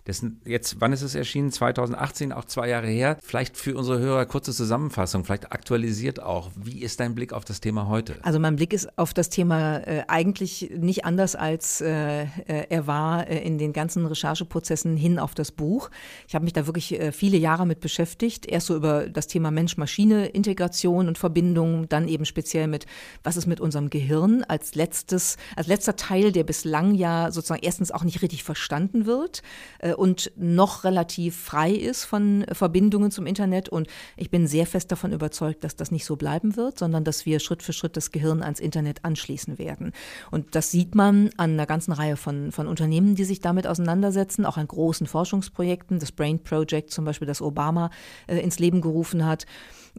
Das 0.05 0.25
jetzt, 0.45 0.77
wann 0.79 0.93
ist 0.93 1.03
es 1.03 1.13
erschienen? 1.13 1.51
2018, 1.51 2.33
auch 2.33 2.45
zwei 2.45 2.69
Jahre 2.69 2.87
her. 2.87 3.17
Vielleicht 3.21 3.55
für 3.55 3.75
unsere 3.75 3.99
Hörer 3.99 4.25
kurze 4.25 4.51
Zusammenfassung, 4.51 5.25
vielleicht 5.25 5.51
aktualisiert 5.51 6.21
auch. 6.21 6.49
Wie 6.55 6.81
ist 6.81 6.99
dein 6.99 7.13
Blick 7.13 7.33
auf 7.33 7.45
das 7.45 7.61
Thema 7.61 7.87
heute? 7.87 8.15
Also 8.23 8.39
mein 8.39 8.55
Blick 8.55 8.73
ist 8.73 8.97
auf 8.97 9.13
das 9.13 9.29
Thema 9.29 9.77
äh, 9.79 10.03
eigentlich 10.07 10.71
nicht 10.75 11.05
anders 11.05 11.35
als 11.35 11.81
äh, 11.81 12.23
äh 12.23 12.27
er 12.69 12.87
war 12.87 13.27
äh, 13.27 13.39
in 13.45 13.57
den 13.57 13.73
ganzen 13.73 14.05
Rechercheprozessen 14.05 14.97
hin 14.97 15.19
auf 15.19 15.35
das 15.35 15.51
Buch. 15.51 15.89
Ich 16.27 16.35
habe 16.35 16.45
mich 16.45 16.53
da 16.53 16.65
wirklich 16.65 16.99
äh, 16.99 17.11
viele 17.11 17.37
Jahre 17.37 17.65
mit 17.65 17.79
beschäftigt. 17.79 18.45
Erst 18.45 18.67
so 18.67 18.75
über 18.75 19.07
das 19.07 19.27
Thema 19.27 19.51
Mensch-Maschine-Integration 19.51 21.07
und 21.07 21.17
Verbindung, 21.17 21.87
dann 21.89 22.07
eben 22.07 22.25
speziell 22.25 22.67
mit, 22.67 22.85
was 23.23 23.37
ist 23.37 23.45
mit 23.45 23.59
unserem 23.59 23.89
Gehirn 23.89 24.43
als 24.47 24.73
letztes, 24.75 25.37
als 25.55 25.67
letzter 25.67 25.95
Teil, 25.95 26.31
der 26.31 26.43
bislang 26.43 26.95
ja 26.95 27.31
sozusagen 27.31 27.63
erstens 27.63 27.91
auch 27.91 28.03
nicht 28.03 28.21
richtig 28.21 28.43
verstanden 28.43 29.05
wird 29.05 29.41
äh, 29.79 29.90
und 29.95 30.31
noch 30.35 30.83
relativ 30.83 31.35
frei 31.35 31.71
ist 31.71 32.05
von 32.05 32.45
Verbindungen 32.51 33.11
zum 33.11 33.25
Internet. 33.25 33.69
Und 33.69 33.87
ich 34.17 34.29
bin 34.29 34.47
sehr 34.47 34.65
fest 34.65 34.91
davon 34.91 35.13
überzeugt, 35.13 35.63
dass 35.63 35.75
das 35.75 35.91
nicht 35.91 36.05
so 36.05 36.15
bleiben 36.15 36.55
wird, 36.55 36.79
sondern 36.79 37.03
dass 37.03 37.25
wir 37.25 37.39
Schritt 37.39 37.63
für 37.63 37.73
Schritt 37.73 37.97
das 37.97 38.11
Gehirn 38.11 38.43
ans 38.43 38.59
Internet 38.59 39.03
anschließen 39.03 39.57
werden. 39.57 39.91
Und 40.31 40.55
das 40.55 40.71
sieht 40.71 40.95
man 40.95 41.29
an 41.37 41.51
einer 41.51 41.65
ganzen 41.65 41.91
Reihe 41.91 42.17
von, 42.17 42.51
von 42.51 42.67
Unternehmen, 42.67 43.15
die 43.15 43.23
sich 43.23 43.39
damit 43.39 43.67
auseinandersetzen, 43.67 44.45
auch 44.45 44.57
an 44.57 44.67
großen 44.67 45.07
Forschungsprojekten, 45.07 45.99
das 45.99 46.11
Brain 46.11 46.43
Project 46.43 46.91
zum 46.91 47.05
Beispiel, 47.05 47.27
das 47.27 47.41
Obama 47.41 47.89
äh, 48.27 48.37
ins 48.37 48.59
Leben 48.59 48.81
gerufen 48.81 49.25
hat. 49.25 49.45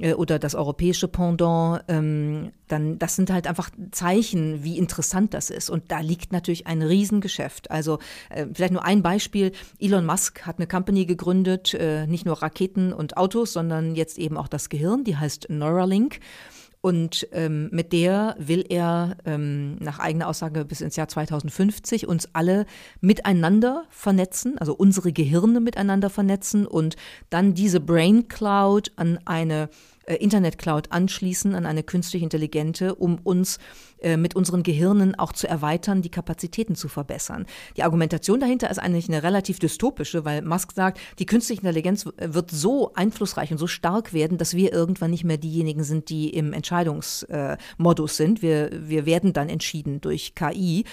Äh, 0.01 0.15
oder 0.15 0.39
das 0.39 0.55
europäische 0.55 1.09
Pendant, 1.09 1.83
ähm, 1.89 2.53
dann 2.69 2.99
das 2.99 3.17
sind 3.17 3.31
halt 3.31 3.47
einfach 3.47 3.71
Zeichen, 3.91 4.65
wie 4.65 4.79
interessant 4.79 5.35
das 5.35 5.51
ist. 5.51 5.71
Und 5.71 5.91
da 5.91 6.01
liegt 6.01 6.33
natürlich 6.33 6.67
ein 6.67 6.83
Riesengeschäft. 6.83 7.71
Also 7.71 7.99
äh, 8.31 8.47
vielleicht 8.53 8.73
nur 8.73 8.85
ein 8.85 9.03
Beispiel. 9.03 9.53
Elon 9.83 10.07
Musk 10.07 10.47
hat 10.47 10.59
eine 10.59 10.67
Company 10.67 11.07
gegründet, 11.07 11.75
äh, 11.75 12.07
nicht 12.07 12.25
nur 12.25 12.41
Raketen 12.41 12.93
und 12.93 13.17
Autos, 13.17 13.53
sondern 13.53 13.95
jetzt 13.95 14.19
eben 14.19 14.37
auch 14.37 14.49
das 14.49 14.69
Gehirn, 14.69 15.05
die 15.05 15.17
heißt 15.17 15.49
Neuralink. 15.51 16.21
Und 16.81 17.29
ähm, 17.31 17.69
mit 17.71 17.93
der 17.93 18.35
will 18.41 18.65
er 18.69 19.17
ähm, 19.25 19.77
nach 19.77 20.01
eigener 20.01 20.27
Aussage 20.27 20.65
bis 20.65 20.81
ins 20.81 20.97
Jahr 20.97 21.07
2050 21.07 22.09
uns 22.09 22.29
alle 22.33 22.67
miteinander 23.01 23.85
vernetzen, 23.89 24.59
also 24.59 24.75
unsere 24.75 25.13
Gehirne 25.13 25.61
miteinander 25.61 26.11
vernetzen 26.11 26.67
und 26.67 26.97
dann 27.31 27.55
diese 27.55 27.79
Brain 27.79 28.27
Cloud 28.27 28.91
an 28.97 29.21
eine 29.27 29.69
äh, 30.07 30.17
Internet 30.17 30.59
Cloud 30.59 30.91
anschließen, 30.91 31.55
an 31.55 31.67
eine 31.67 31.85
künstlich 31.85 32.25
intelligente, 32.25 32.97
um 32.97 33.19
uns 33.23 33.59
äh, 34.03 34.17
mit 34.17 34.37
unseren 34.37 34.63
Gehirnen 34.63 35.15
auch 35.15 35.33
zu 35.33 35.49
erweitern, 35.49 36.03
die 36.03 36.11
Kapazitäten 36.11 36.75
zu 36.75 36.89
verbessern. 36.89 37.47
Die 37.77 37.83
Argumentation 37.83 38.41
dahinter 38.41 38.71
ist 38.71 38.79
eigentlich 38.79 39.09
eine 39.09 39.23
relativ 39.23 39.59
dystopische, 39.59 40.25
weil 40.25 40.43
Musk 40.43 40.73
sagt, 40.73 40.99
die 41.19 41.27
künstliche 41.27 41.63
Intelligenz 41.63 42.07
wird 42.19 42.51
so 42.51 42.93
einflussreich 42.95 43.53
und 43.53 43.59
so 43.59 43.67
stark 43.67 44.13
werden, 44.13 44.39
dass 44.39 44.55
wir 44.55 44.73
irgendwann 44.73 45.11
nicht 45.11 45.25
mehr 45.25 45.39
diejenigen 45.39 45.85
sind, 45.85 46.09
die 46.09 46.31
im 46.31 46.53
Entscheidungsmodus 46.53 48.17
sind. 48.17 48.43
Wir, 48.43 48.71
wir 48.73 49.07
werden 49.07 49.33
dann 49.33 49.49
entschieden 49.49 50.01
durch 50.01 50.35
KI. 50.35 50.85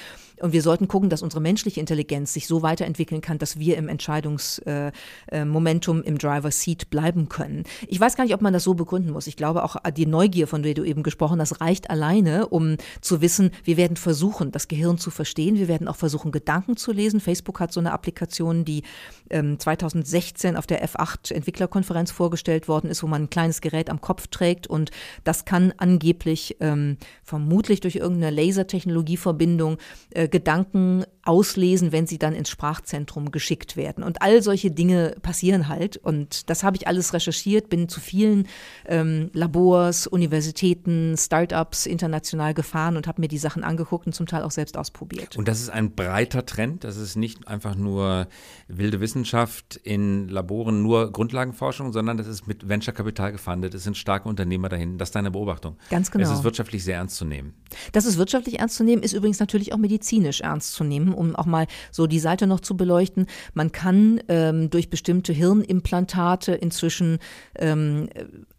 Und 0.42 0.54
wir 0.54 0.62
sollten 0.62 0.88
gucken, 0.88 1.10
dass 1.10 1.22
unsere 1.22 1.42
menschliche 1.42 1.82
Intelligenz 1.82 2.32
sich 2.34 2.48
so 2.48 2.62
weiterentwickeln 2.62 3.20
kann, 3.22 3.38
dass 3.38 3.60
wir 3.60 3.78
im 3.78 3.90
Entscheidungsmomentum, 3.90 6.02
äh, 6.02 6.06
im 6.06 6.18
Driver 6.18 6.52
Seat 6.52 6.90
bleiben 6.90 7.28
können. 7.30 7.64
Ich 7.88 8.00
weiß 8.00 8.16
gar 8.16 8.24
nicht, 8.24 8.34
ob 8.34 8.42
man 8.42 8.54
das 8.54 8.64
so 8.64 8.74
begründen 8.74 9.12
muss. 9.12 9.28
Ich 9.28 9.36
glaube 9.36 9.64
auch 9.64 9.76
die 9.96 10.06
Neugier, 10.06 10.48
von 10.48 10.64
der 10.64 10.74
du 10.74 10.84
eben 10.84 11.04
gesprochen 11.04 11.42
hast, 11.42 11.60
reicht 11.62 11.90
alleine, 11.90 12.48
um 12.48 12.78
zu 13.02 13.22
wissen, 13.22 13.52
wir 13.64 13.78
werden 13.78 13.98
versuchen, 13.98 14.52
das 14.52 14.68
Gehirn 14.68 14.98
zu 14.98 15.12
verstehen. 15.12 15.58
Wir 15.58 15.68
werden 15.68 15.88
auch 15.88 15.96
versuchen, 15.96 16.32
Gedanken 16.32 16.78
zu 16.78 16.92
lesen. 16.92 17.20
Facebook 17.20 17.60
hat 17.60 17.72
so 17.72 17.80
eine 17.80 17.92
Applikation, 17.92 18.66
die 18.66 18.84
ähm, 19.30 19.60
2016 19.60 20.56
auf 20.56 20.68
der 20.68 20.86
F8 20.88 21.34
Entwicklerkonferenz 21.34 22.12
vorgestellt 22.12 22.68
worden 22.68 22.90
ist, 22.90 23.04
wo 23.04 23.08
man 23.08 23.24
ein 23.24 23.30
kleines 23.30 23.62
Gerät 23.62 23.90
am 23.90 24.02
Kopf 24.02 24.28
trägt 24.28 24.68
und 24.68 24.92
das 25.24 25.46
kann 25.46 25.74
angeblich 25.78 26.58
ähm, 26.60 26.98
vermutlich 27.24 27.80
durch 27.80 27.96
irgendeine 27.96 28.36
Lasertechnologieverbindung 28.36 29.78
äh, 30.12 30.28
Gedanken 30.28 31.06
auslesen, 31.30 31.92
wenn 31.92 32.08
sie 32.08 32.18
dann 32.18 32.34
ins 32.34 32.50
Sprachzentrum 32.50 33.30
geschickt 33.30 33.78
werden. 33.78 34.04
Und 34.04 34.24
all 34.24 34.42
solche 34.42 34.72
Dinge 34.72 35.16
passieren 35.22 35.68
halt. 35.68 35.96
Und 35.96 36.50
das 36.50 36.64
habe 36.64 36.76
ich 36.76 36.88
alles 36.88 37.14
recherchiert, 37.14 37.70
bin 37.70 37.88
zu 37.88 38.00
vielen 38.00 38.48
ähm, 38.88 39.30
Labors, 39.34 40.08
Universitäten, 40.08 41.16
Startups 41.16 41.86
international 41.86 42.56
gefahren 42.56 42.98
und 42.98 43.06
habe 43.06 43.22
mir 43.22 43.28
die 43.28 43.38
Sachen 43.38 43.64
angeguckt 43.64 44.08
und 44.08 44.14
zum 44.14 44.26
Teil 44.26 44.42
auch 44.42 44.50
selbst 44.50 44.76
ausprobiert. 44.76 45.38
Und 45.38 45.48
das 45.48 45.62
ist 45.62 45.70
ein 45.70 45.94
breiter 45.94 46.48
Trend. 46.48 46.84
Das 46.84 46.98
ist 46.98 47.16
nicht 47.16 47.48
einfach 47.48 47.76
nur 47.76 48.28
wilde 48.68 49.00
Wissenschaft 49.00 49.80
in 49.84 50.30
Laboren, 50.30 50.82
nur 50.82 51.12
Grundlagenforschung, 51.12 51.94
sondern 51.94 52.18
das 52.18 52.26
ist 52.26 52.48
mit 52.48 52.68
Venture-Kapital 52.68 53.34
gefundet. 53.34 53.76
Es 53.76 53.84
sind 53.84 53.98
starke 53.98 54.28
Unternehmer 54.28 54.70
dahin. 54.70 54.98
Das 54.98 55.10
ist 55.10 55.16
deine 55.16 55.30
Beobachtung. 55.30 55.78
Ganz 55.92 56.10
genau. 56.10 56.26
Es 56.26 56.32
ist 56.32 56.44
wirtschaftlich 56.44 56.84
sehr 56.84 56.96
ernst 56.96 57.18
zu 57.18 57.26
nehmen. 57.26 57.54
Das 57.92 58.06
ist 58.06 58.18
wirtschaftlich 58.18 58.58
ernst 58.58 58.78
zu 58.78 58.84
nehmen, 58.84 59.04
ist 59.04 59.14
übrigens 59.14 59.40
natürlich 59.40 59.74
auch 59.74 59.78
medizinisch 59.78 60.42
ernst 60.42 60.74
zu 60.74 60.84
nehmen 60.84 61.19
um 61.20 61.36
auch 61.36 61.46
mal 61.46 61.68
so 61.92 62.08
die 62.08 62.20
Seite 62.20 62.48
noch 62.48 62.62
zu 62.62 62.76
beleuchten. 62.76 63.28
Man 63.54 63.72
kann 63.72 64.22
ähm, 64.28 64.70
durch 64.70 64.90
bestimmte 64.90 65.34
Hirnimplantate 65.34 66.54
inzwischen 66.54 67.20
ähm, 67.58 68.10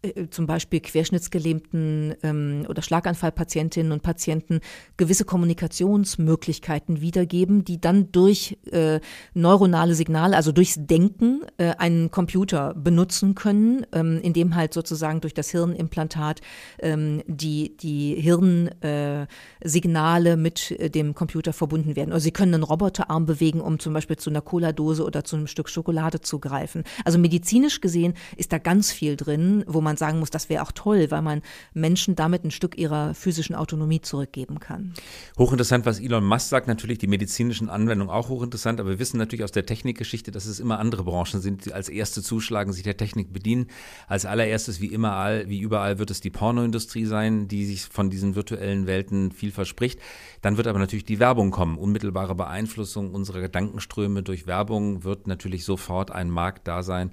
äh, 0.01 0.27
zum 0.29 0.45
Beispiel 0.45 0.79
querschnittsgelähmten 0.79 2.15
ähm, 2.23 2.65
oder 2.69 2.81
Schlaganfallpatientinnen 2.81 3.91
und 3.91 4.03
Patienten 4.03 4.61
gewisse 4.97 5.25
Kommunikationsmöglichkeiten 5.25 7.01
wiedergeben, 7.01 7.65
die 7.65 7.81
dann 7.81 8.11
durch 8.11 8.57
äh, 8.71 8.99
neuronale 9.33 9.95
Signale, 9.95 10.35
also 10.35 10.51
durchs 10.51 10.75
Denken, 10.77 11.41
äh, 11.57 11.71
einen 11.77 12.11
Computer 12.11 12.73
benutzen 12.75 13.35
können, 13.35 13.85
ähm, 13.91 14.19
indem 14.21 14.55
halt 14.55 14.73
sozusagen 14.73 15.21
durch 15.21 15.33
das 15.33 15.49
Hirnimplantat 15.49 16.41
ähm, 16.79 17.23
die, 17.27 17.75
die 17.77 18.15
Hirnsignale 18.15 20.37
mit 20.37 20.71
äh, 20.71 20.89
dem 20.89 21.15
Computer 21.15 21.53
verbunden 21.53 21.95
werden. 21.95 22.11
Also 22.11 22.25
sie 22.25 22.31
können 22.41 22.55
einen 22.55 22.63
Roboterarm 22.63 23.27
bewegen, 23.27 23.61
um 23.61 23.77
zum 23.77 23.93
Beispiel 23.93 24.17
zu 24.17 24.31
einer 24.31 24.41
Cola-Dose 24.41 25.05
oder 25.05 25.23
zu 25.23 25.35
einem 25.35 25.45
Stück 25.45 25.69
Schokolade 25.69 26.21
zu 26.21 26.39
greifen. 26.39 26.83
Also 27.05 27.19
medizinisch 27.19 27.81
gesehen 27.81 28.15
ist 28.35 28.51
da 28.51 28.57
ganz 28.57 28.91
viel 28.91 29.15
drin, 29.15 29.63
wo 29.67 29.79
man 29.79 29.95
sagen 29.95 30.17
muss, 30.17 30.31
das 30.31 30.49
wäre 30.49 30.63
auch 30.63 30.71
toll, 30.71 31.11
weil 31.11 31.21
man 31.21 31.43
Menschen 31.75 32.15
damit 32.15 32.43
ein 32.43 32.49
Stück 32.49 32.79
ihrer 32.79 33.13
physischen 33.13 33.53
Autonomie 33.53 34.01
zurückgeben 34.01 34.59
kann. 34.59 34.95
Hochinteressant, 35.37 35.85
was 35.85 35.99
Elon 35.99 36.25
Musk 36.25 36.49
sagt, 36.49 36.67
natürlich 36.67 36.97
die 36.97 37.05
medizinischen 37.05 37.69
Anwendungen 37.69 38.11
auch 38.11 38.29
hochinteressant, 38.29 38.79
aber 38.79 38.89
wir 38.89 38.97
wissen 38.97 39.19
natürlich 39.19 39.43
aus 39.43 39.51
der 39.51 39.67
Technikgeschichte, 39.67 40.31
dass 40.31 40.47
es 40.47 40.59
immer 40.59 40.79
andere 40.79 41.03
Branchen 41.03 41.41
sind, 41.41 41.65
die 41.65 41.73
als 41.73 41.89
erste 41.89 42.23
zuschlagen, 42.23 42.73
sich 42.73 42.81
der 42.81 42.97
Technik 42.97 43.31
bedienen. 43.31 43.67
Als 44.07 44.25
allererstes, 44.25 44.81
wie 44.81 44.87
immer, 44.87 45.47
wie 45.47 45.59
überall, 45.59 45.99
wird 45.99 46.09
es 46.09 46.21
die 46.21 46.31
Pornoindustrie 46.31 47.05
sein, 47.05 47.47
die 47.47 47.67
sich 47.67 47.83
von 47.83 48.09
diesen 48.09 48.33
virtuellen 48.33 48.87
Welten 48.87 49.31
viel 49.31 49.51
verspricht. 49.51 49.99
Dann 50.41 50.57
wird 50.57 50.65
aber 50.65 50.79
natürlich 50.79 51.05
die 51.05 51.19
Werbung 51.19 51.51
kommen, 51.51 51.77
unmittelbare 51.77 52.30
Beeinflussung 52.35 53.13
unserer 53.13 53.41
Gedankenströme 53.41 54.23
durch 54.23 54.47
Werbung 54.47 55.03
wird 55.03 55.27
natürlich 55.27 55.65
sofort 55.65 56.11
ein 56.11 56.29
Markt 56.29 56.67
da 56.67 56.83
sein, 56.83 57.11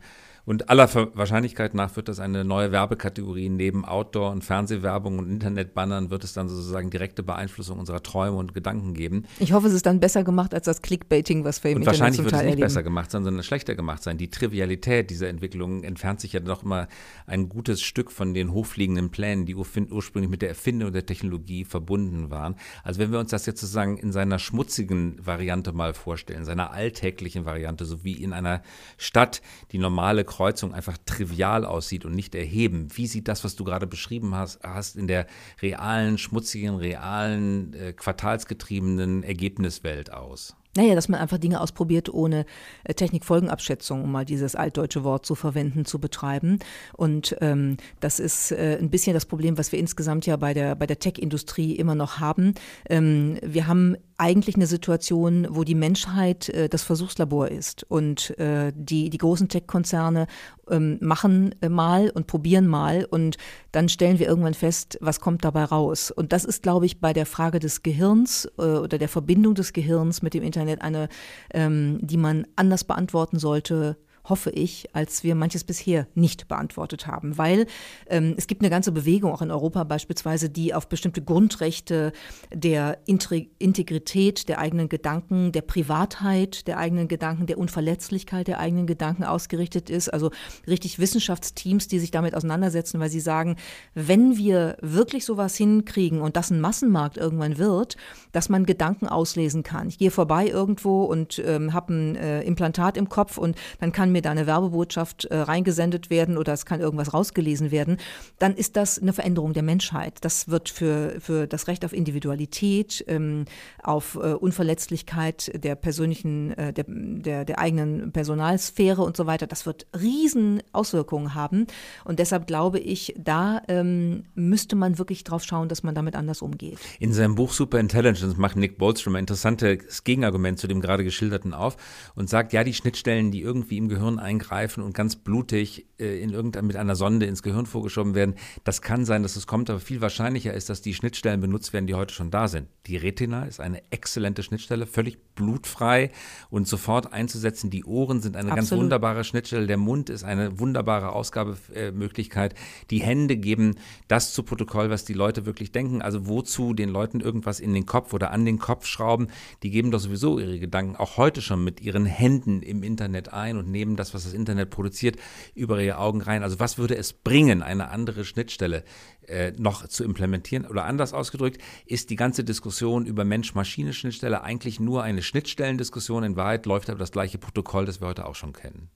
und 0.49 0.71
aller 0.71 0.89
Wahrscheinlichkeit 1.15 1.75
nach 1.75 1.95
wird 1.97 2.09
das 2.09 2.21
eine 2.21 2.43
neue 2.43 2.73
Werbekategorie 2.73 3.51
neben 3.51 3.85
Outdoor- 3.85 4.31
und 4.31 4.43
Fernsehwerbung 4.43 5.19
und 5.19 5.31
Internetbannern 5.31 6.09
wird 6.09 6.25
es 6.25 6.33
dann 6.33 6.49
sozusagen 6.49 6.89
direkte 6.89 7.23
Beeinflussung 7.23 7.79
unserer 7.79 8.03
Träume 8.03 8.39
und 8.39 8.55
Gedanken 8.55 8.95
geben. 8.95 9.27
Ich 9.41 9.53
hoffe, 9.53 9.67
es 9.67 9.75
ist 9.75 9.85
dann 9.85 10.01
besser 10.01 10.25
gemacht 10.25 10.55
als 10.55 10.65
das 10.65 10.81
Clickbaiting, 10.81 11.45
was 11.45 11.63
wir 11.63 11.73
im 11.73 11.77
und 11.77 11.83
Internet 11.83 12.01
Wahrscheinlich 12.01 12.25
wird 12.25 12.33
es 12.33 12.39
nicht 12.39 12.49
erleben. 12.49 12.61
besser 12.63 12.83
gemacht 12.83 13.11
sein, 13.11 13.25
sondern 13.25 13.43
schlechter 13.43 13.75
gemacht 13.75 14.03
sein. 14.03 14.17
Die 14.17 14.31
Trivialität 14.31 15.11
dieser 15.11 15.29
Entwicklung 15.29 15.85
entfernt 15.85 16.23
sich 16.23 16.33
ja 16.33 16.41
doch 16.41 16.63
immer 16.63 16.89
ein 17.27 17.51
gutes 17.51 17.83
Stück 17.83 18.11
von 18.11 18.33
den 18.33 18.51
hochfliegenden 18.51 19.11
Plänen, 19.11 19.45
die 19.45 19.55
ursprünglich 19.55 20.31
mit 20.31 20.41
der 20.41 20.49
Erfindung 20.49 20.95
der 20.95 21.05
Technologie 21.05 21.67
verbunden 21.67 22.31
waren. 22.31 22.57
Also 22.85 23.01
wenn 23.01 23.13
wir 23.13 23.19
uns 23.19 23.33
das 23.33 23.45
jetzt 23.45 23.61
sozusagen 23.61 23.99
in 23.99 24.13
seiner 24.13 24.39
schmutzigen 24.39 25.19
Variante 25.23 25.75
mal 25.75 25.93
vorstellen, 25.93 26.47
seiner 26.47 26.71
alltäglichen 26.71 27.45
Variante, 27.45 27.85
so 27.85 28.03
wie 28.03 28.15
in 28.15 28.33
einer 28.33 28.63
Stadt 28.97 29.43
die 29.73 29.79
normale 29.79 30.25
Kreuzung 30.39 30.73
einfach 30.73 30.97
trivial 31.05 31.65
aussieht 31.65 32.05
und 32.05 32.15
nicht 32.15 32.33
erheben. 32.37 32.87
Wie 32.95 33.09
sieht 33.09 33.27
das, 33.27 33.43
was 33.43 33.57
du 33.57 33.65
gerade 33.65 33.89
beschrieben 33.89 34.37
hast, 34.37 34.61
hast 34.63 34.95
in 34.95 35.09
der 35.09 35.27
realen, 35.61 36.17
schmutzigen, 36.17 36.77
realen, 36.77 37.75
äh, 37.75 37.93
quartalsgetriebenen 37.93 39.25
Ergebniswelt 39.25 40.13
aus? 40.13 40.55
Naja, 40.77 40.95
dass 40.95 41.09
man 41.09 41.19
einfach 41.19 41.39
Dinge 41.39 41.61
ausprobiert, 41.61 42.09
ohne 42.09 42.47
äh, 42.85 42.95
Technikfolgenabschätzung, 42.95 44.05
um 44.05 44.13
mal 44.13 44.25
dieses 44.25 44.55
altdeutsche 44.55 45.03
Wort 45.03 45.27
zu 45.27 45.35
verwenden, 45.35 45.85
zu 45.85 45.99
betreiben. 45.99 46.61
Und 46.97 47.37
ähm, 47.41 47.77
das 47.99 48.21
ist 48.21 48.53
äh, 48.53 48.79
ein 48.81 48.91
bisschen 48.91 49.15
das 49.15 49.27
Problem, 49.27 49.59
was 49.59 49.73
wir 49.73 49.81
insgesamt 49.81 50.25
ja 50.25 50.37
bei 50.37 50.55
der, 50.55 50.77
bei 50.77 50.87
der 50.87 51.01
Tech-Industrie 51.01 51.75
immer 51.75 51.97
noch 51.97 52.21
haben. 52.21 52.55
Ähm, 52.89 53.41
wir 53.43 53.67
haben 53.67 53.97
eigentlich 54.19 54.57
eine 54.57 54.67
Situation, 54.67 55.47
wo 55.49 55.63
die 55.65 55.77
Menschheit 55.77 56.49
äh, 56.49 56.69
das 56.69 56.83
Versuchslabor 56.83 57.49
ist 57.49 57.85
und 57.85 58.37
äh, 58.39 58.73
die, 58.75 59.11
die 59.11 59.19
großen 59.19 59.49
Tech-Konzerne 59.49 60.27
ähm, 60.69 60.99
machen 61.01 61.55
äh, 61.63 61.69
mal 61.69 62.11
und 62.11 62.27
probieren 62.27 62.67
mal 62.67 63.05
und 63.05 63.37
dann 63.71 63.89
stellen 63.89 64.19
wir 64.19 64.27
irgendwann 64.27 64.55
fest, 64.55 64.99
was 65.01 65.21
kommt 65.21 65.45
dabei 65.45 65.65
raus. 65.65 66.11
Und 66.11 66.33
das 66.33 66.45
ist, 66.45 66.65
glaube 66.65 66.87
ich, 66.87 67.01
bei 67.01 67.13
der 67.13 67.27
Frage 67.27 67.61
des 67.61 67.85
Gehirns 67.85 68.47
äh, 68.59 68.63
oder 68.63 68.99
der 68.99 69.09
Verbindung 69.09 69.55
des 69.55 69.73
Gehirns 69.73 70.21
mit 70.21 70.35
dem 70.35 70.43
Internet 70.43 70.83
eine, 70.83 71.09
ähm, 71.55 71.99
die 72.03 72.17
man 72.17 72.47
anders 72.57 72.83
beantworten 72.83 73.39
sollte, 73.39 73.97
hoffe 74.29 74.51
ich, 74.51 74.89
als 74.93 75.25
wir 75.25 75.35
manches 75.35 75.65
bisher 75.65 76.07
nicht 76.15 76.49
beantwortet 76.49 77.07
haben. 77.07 77.39
Weil 77.39 77.67
ähm, 78.09 78.35
es 78.37 78.47
gibt 78.47 78.63
eine 78.63 78.71
ganze 78.71 78.93
Bewegung, 78.93 79.33
auch 79.33 79.43
in 79.43 79.51
Europa 79.51 79.85
beispielsweise, 79.85 80.51
die 80.51 80.75
auf 80.75 80.89
bestimmte 80.89 81.23
Grundrechte 81.23 82.13
der 82.53 82.99
Integrität 83.07 84.49
der 84.49 84.59
eigenen 84.59 84.89
Gedanken, 84.89 85.53
der 85.53 85.63
Privatheit 85.63 86.67
der 86.67 86.79
eigenen 86.79 87.09
Gedanken, 87.09 87.47
der 87.47 87.59
Unverletzlichkeit 87.59 88.49
der 88.49 88.61
eigenen 88.61 88.87
Gedanken 88.87 89.25
ausgerichtet 89.25 89.91
ist. 89.91 90.09
Also 90.09 90.31
richtig 90.67 90.99
Wissenschaftsteams, 90.99 91.89
die 91.89 91.99
sich 91.99 92.11
damit 92.11 92.35
auseinandersetzen, 92.35 93.01
weil 93.01 93.11
sie 93.11 93.21
sagen, 93.21 93.57
wenn 93.95 94.37
wir 94.37 94.77
wirklich 94.81 95.25
sowas 95.25 95.57
hinkriegen 95.57 96.21
und 96.21 96.37
das 96.37 96.51
ein 96.51 96.61
Massenmarkt 96.61 97.17
irgendwann 97.17 97.59
wird, 97.59 97.97
dass 98.33 98.49
man 98.49 98.67
Gedanken 98.67 99.09
auslesen 99.09 99.63
kann. 99.63 99.89
Ich 99.89 99.99
gehe 99.99 100.11
vorbei 100.11 100.47
irgendwo 100.49 101.05
und 101.05 101.43
ähm, 101.45 101.73
habe 101.73 101.93
ein 101.93 102.17
äh, 102.17 102.43
Implantat 102.43 102.97
im 102.97 103.09
Kopf 103.09 103.39
und 103.39 103.57
dann 103.81 103.93
kann 103.93 104.13
mir 104.13 104.18
mir 104.19 104.23
da 104.23 104.31
eine 104.33 104.47
Werbebotschaft 104.47 105.27
äh, 105.27 105.37
reingesendet 105.37 106.11
werden 106.11 106.37
oder 106.37 106.53
es 106.53 106.67
kann 106.67 106.81
irgendwas 106.81 107.15
rausgelesen 107.15 107.71
werden, 107.71 107.99
dann 108.39 108.55
ist 108.55 108.77
das 108.77 109.01
eine 109.01 109.13
Veränderung 109.13 109.53
der 109.53 109.63
Menschheit. 109.63 110.19
Das 110.23 110.49
wird 110.49 110.69
für, 110.69 111.21
für 111.21 111.47
das 111.47 111.69
Recht 111.69 111.85
auf 111.85 111.93
Individualität, 111.93 113.05
ähm, 113.07 113.45
auf 113.83 114.17
äh, 114.17 114.35
Unverletzlichkeit 114.35 115.53
der 115.55 115.77
persönlichen, 115.77 116.53
äh, 116.53 116.73
der, 116.73 116.85
der, 116.89 117.45
der 117.45 117.59
eigenen 117.61 118.13
Personalsphäre 118.13 119.03
und 119.03 119.17
so 119.17 119.27
weiter, 119.27 119.47
das 119.47 119.67
wird 119.67 119.87
riesen 119.99 120.63
Auswirkungen 120.73 121.35
haben. 121.35 121.67
Und 122.05 122.19
deshalb 122.19 122.47
glaube 122.47 122.81
ich, 122.81 123.15
da 123.17 123.63
ähm, 123.69 124.25
müsste 124.35 124.75
man 124.75 124.99
wirklich 124.99 125.23
drauf 125.23 125.45
schauen, 125.45 125.69
dass 125.69 125.85
man 125.85 125.95
damit 125.95 126.17
anders 126.17 126.43
umgeht. 126.43 126.79
In 126.99 127.13
seinem 127.13 127.37
Buch 127.37 127.53
Super 127.53 127.79
Intelligence 127.79 128.37
macht 128.37 128.57
Nick 128.57 128.79
Bolstrom 128.79 129.15
ein 129.15 129.21
interessantes 129.21 130.03
Gegenargument 130.03 130.59
zu 130.59 130.67
dem 130.67 130.81
gerade 130.81 131.05
geschilderten 131.05 131.55
auf 131.55 131.77
und 132.17 132.29
sagt, 132.29 132.53
ja, 132.53 132.65
die 132.65 132.75
Schnittstellen, 132.75 133.31
die 133.31 133.43
irgendwie 133.43 133.77
im 133.77 133.89
Gehirn 133.89 133.98
eingreifen 134.19 134.83
und 134.83 134.95
ganz 134.95 135.17
blutig 135.17 135.87
äh, 135.99 136.21
in 136.21 136.31
irgendein, 136.31 136.67
mit 136.67 136.77
einer 136.77 136.97
Sonde 136.97 137.27
ins 137.27 137.43
Gehirn 137.43 137.67
vorgeschoben 137.67 138.15
werden, 138.15 138.35
das 138.65 138.83
kann 138.83 139.05
sein, 139.05 139.23
dass 139.23 139.37
es 139.37 139.47
kommt, 139.47 139.71
aber 139.71 139.81
viel 139.81 140.01
wahrscheinlicher 140.01 140.55
ist, 140.55 140.69
dass 140.71 140.83
die 140.83 140.95
Schnittstellen 140.95 141.41
benutzt 141.41 141.73
werden, 141.73 141.87
die 141.87 141.95
heute 141.95 142.15
schon 142.15 142.31
da 142.31 142.49
sind. 142.49 142.69
Die 142.87 142.97
Retina 142.97 143.45
ist 143.45 143.61
eine 143.61 143.83
exzellente 143.91 144.43
Schnittstelle, 144.43 144.87
völlig 144.87 145.19
blutfrei 145.35 146.11
und 146.51 146.67
sofort 146.67 147.13
einzusetzen. 147.13 147.71
Die 147.71 147.85
Ohren 147.85 148.21
sind 148.21 148.37
eine 148.37 148.53
Absolut. 148.53 148.71
ganz 148.71 148.83
wunderbare 148.83 149.25
Schnittstelle. 149.25 149.67
Der 149.67 149.77
Mund 149.77 150.11
ist 150.11 150.25
eine 150.25 150.59
wunderbare 150.59 151.13
Ausgabemöglichkeit. 151.13 152.55
Die 152.91 153.01
Hände 153.01 153.37
geben 153.37 153.77
das 154.09 154.33
zu 154.33 154.43
Protokoll, 154.43 154.91
was 154.91 155.05
die 155.05 155.13
Leute 155.13 155.47
wirklich 155.47 155.73
denken. 155.73 156.03
Also 156.03 156.27
wozu 156.27 156.75
den 156.75 156.89
Leuten 156.89 157.21
irgendwas 157.21 157.61
in 157.61 157.75
den 157.75 157.87
Kopf 157.87 158.13
oder 158.13 158.31
an 158.31 158.45
den 158.45 158.59
Kopf 158.59 158.87
schrauben. 158.87 159.29
Die 159.63 159.71
geben 159.71 159.91
doch 159.91 160.01
sowieso 160.01 160.39
ihre 160.39 160.59
Gedanken 160.59 160.97
auch 160.97 161.17
heute 161.17 161.43
schon 161.43 161.63
mit 161.65 161.81
ihren 161.81 162.07
Händen 162.07 162.63
im 162.63 162.83
Internet 162.83 163.33
ein 163.33 163.57
und 163.57 163.71
nehmen 163.71 163.88
das, 163.97 164.15
was 164.15 164.25
das 164.25 164.33
Internet 164.33 164.71
produziert, 164.71 165.17
über 165.55 165.81
ihre 165.81 165.99
Augen 165.99 166.21
rein. 166.21 166.43
Also 166.43 166.59
was 166.61 166.79
würde 166.79 166.97
es 166.97 167.13
bringen, 167.13 167.63
eine 167.63 167.91
andere 167.91 168.25
Schnittstelle 168.25 168.85
äh, 169.27 169.53
noch 169.59 169.87
zu 169.89 170.05
implementieren? 170.05 170.67
Oder 170.67 170.85
anders 170.85 171.13
ausgedrückt, 171.13 171.61
ist 171.87 172.11
die 172.11 172.17
ganze 172.17 172.45
Diskussion 172.45 173.07
über 173.07 173.25
Mensch-Maschine-Schnittstelle 173.25 174.43
eigentlich 174.43 174.81
nur 174.81 175.03
eine 175.03 175.23
Schnittstellendiskussion. 175.23 176.25
In 176.25 176.37
Wahrheit 176.37 176.67
läuft 176.67 176.91
aber 176.91 176.99
das 176.99 177.13
gleiche 177.13 177.39
Protokoll, 177.39 177.87
das 177.87 178.01
wir 178.01 178.09
heute 178.09 178.27
auch 178.27 178.35
schon 178.35 178.53
kennen. 178.53 178.91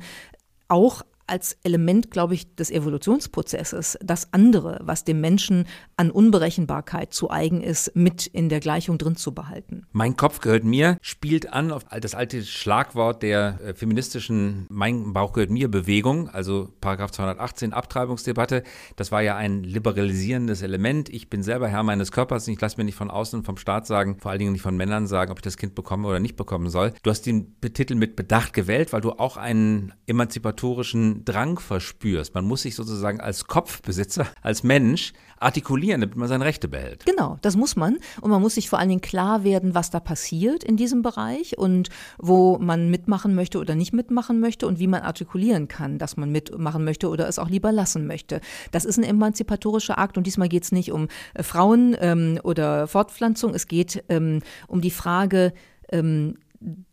auch 0.69 1.01
als 1.27 1.57
Element, 1.63 2.11
glaube 2.11 2.33
ich, 2.33 2.55
des 2.55 2.71
Evolutionsprozesses 2.71 3.97
das 4.01 4.33
andere, 4.33 4.79
was 4.83 5.03
dem 5.03 5.21
Menschen 5.21 5.65
an 5.95 6.11
Unberechenbarkeit 6.11 7.13
zu 7.13 7.29
eigen 7.29 7.61
ist, 7.61 7.95
mit 7.95 8.27
in 8.27 8.49
der 8.49 8.59
Gleichung 8.59 8.97
drin 8.97 9.15
zu 9.15 9.33
behalten. 9.33 9.85
Mein 9.91 10.15
Kopf 10.15 10.39
gehört 10.39 10.63
mir 10.63 10.97
spielt 11.01 11.53
an 11.53 11.71
auf 11.71 11.85
das 12.01 12.15
alte 12.15 12.43
Schlagwort 12.43 13.23
der 13.23 13.59
äh, 13.63 13.73
feministischen 13.73 14.65
Mein 14.69 15.13
Bauch 15.13 15.33
gehört 15.33 15.49
mir 15.49 15.69
Bewegung, 15.69 16.29
also 16.29 16.69
Paragraph 16.81 17.11
218 17.11 17.73
Abtreibungsdebatte. 17.73 18.63
Das 18.95 19.11
war 19.11 19.21
ja 19.21 19.35
ein 19.35 19.63
liberalisierendes 19.63 20.61
Element. 20.61 21.09
Ich 21.09 21.29
bin 21.29 21.43
selber 21.43 21.67
Herr 21.67 21.83
meines 21.83 22.11
Körpers 22.11 22.47
und 22.47 22.53
ich 22.53 22.61
lasse 22.61 22.77
mir 22.77 22.83
nicht 22.83 22.95
von 22.95 23.09
außen 23.09 23.43
vom 23.43 23.57
Staat 23.57 23.87
sagen, 23.87 24.17
vor 24.19 24.31
allen 24.31 24.39
Dingen 24.39 24.51
nicht 24.51 24.61
von 24.61 24.77
Männern 24.77 25.07
sagen, 25.07 25.31
ob 25.31 25.39
ich 25.39 25.43
das 25.43 25.57
Kind 25.57 25.75
bekomme 25.75 26.07
oder 26.07 26.19
nicht 26.19 26.35
bekommen 26.35 26.69
soll. 26.69 26.93
Du 27.03 27.09
hast 27.09 27.25
den 27.25 27.55
Titel 27.61 27.95
mit 27.95 28.15
Bedacht 28.15 28.53
gewählt, 28.53 28.93
weil 28.93 29.01
du 29.01 29.11
auch 29.11 29.37
einen 29.37 29.93
emanzipatorischen 30.05 31.16
Drang 31.23 31.59
verspürst. 31.59 32.33
Man 32.35 32.45
muss 32.45 32.63
sich 32.63 32.75
sozusagen 32.75 33.19
als 33.19 33.45
Kopfbesitzer, 33.45 34.27
als 34.41 34.63
Mensch 34.63 35.13
artikulieren, 35.39 36.01
damit 36.01 36.15
man 36.15 36.27
seine 36.27 36.45
Rechte 36.45 36.67
behält. 36.67 37.05
Genau, 37.05 37.37
das 37.41 37.55
muss 37.55 37.75
man. 37.75 37.97
Und 38.21 38.31
man 38.31 38.41
muss 38.41 38.55
sich 38.55 38.69
vor 38.69 38.79
allen 38.79 38.89
Dingen 38.89 39.01
klar 39.01 39.43
werden, 39.43 39.75
was 39.75 39.89
da 39.89 39.99
passiert 39.99 40.63
in 40.63 40.77
diesem 40.77 41.01
Bereich 41.01 41.57
und 41.57 41.89
wo 42.17 42.57
man 42.57 42.89
mitmachen 42.89 43.35
möchte 43.35 43.59
oder 43.59 43.75
nicht 43.75 43.93
mitmachen 43.93 44.39
möchte 44.39 44.67
und 44.67 44.79
wie 44.79 44.87
man 44.87 45.01
artikulieren 45.01 45.67
kann, 45.67 45.99
dass 45.99 46.17
man 46.17 46.31
mitmachen 46.31 46.83
möchte 46.83 47.09
oder 47.09 47.27
es 47.27 47.39
auch 47.39 47.49
lieber 47.49 47.71
lassen 47.71 48.07
möchte. 48.07 48.41
Das 48.71 48.85
ist 48.85 48.97
ein 48.97 49.03
emanzipatorischer 49.03 49.97
Akt 49.97 50.17
und 50.17 50.25
diesmal 50.25 50.49
geht 50.49 50.63
es 50.63 50.71
nicht 50.71 50.91
um 50.91 51.07
äh, 51.33 51.43
Frauen 51.43 51.95
ähm, 51.99 52.39
oder 52.43 52.87
Fortpflanzung, 52.87 53.53
es 53.53 53.67
geht 53.67 54.03
ähm, 54.09 54.41
um 54.67 54.81
die 54.81 54.91
Frage, 54.91 55.53
ähm, 55.91 56.35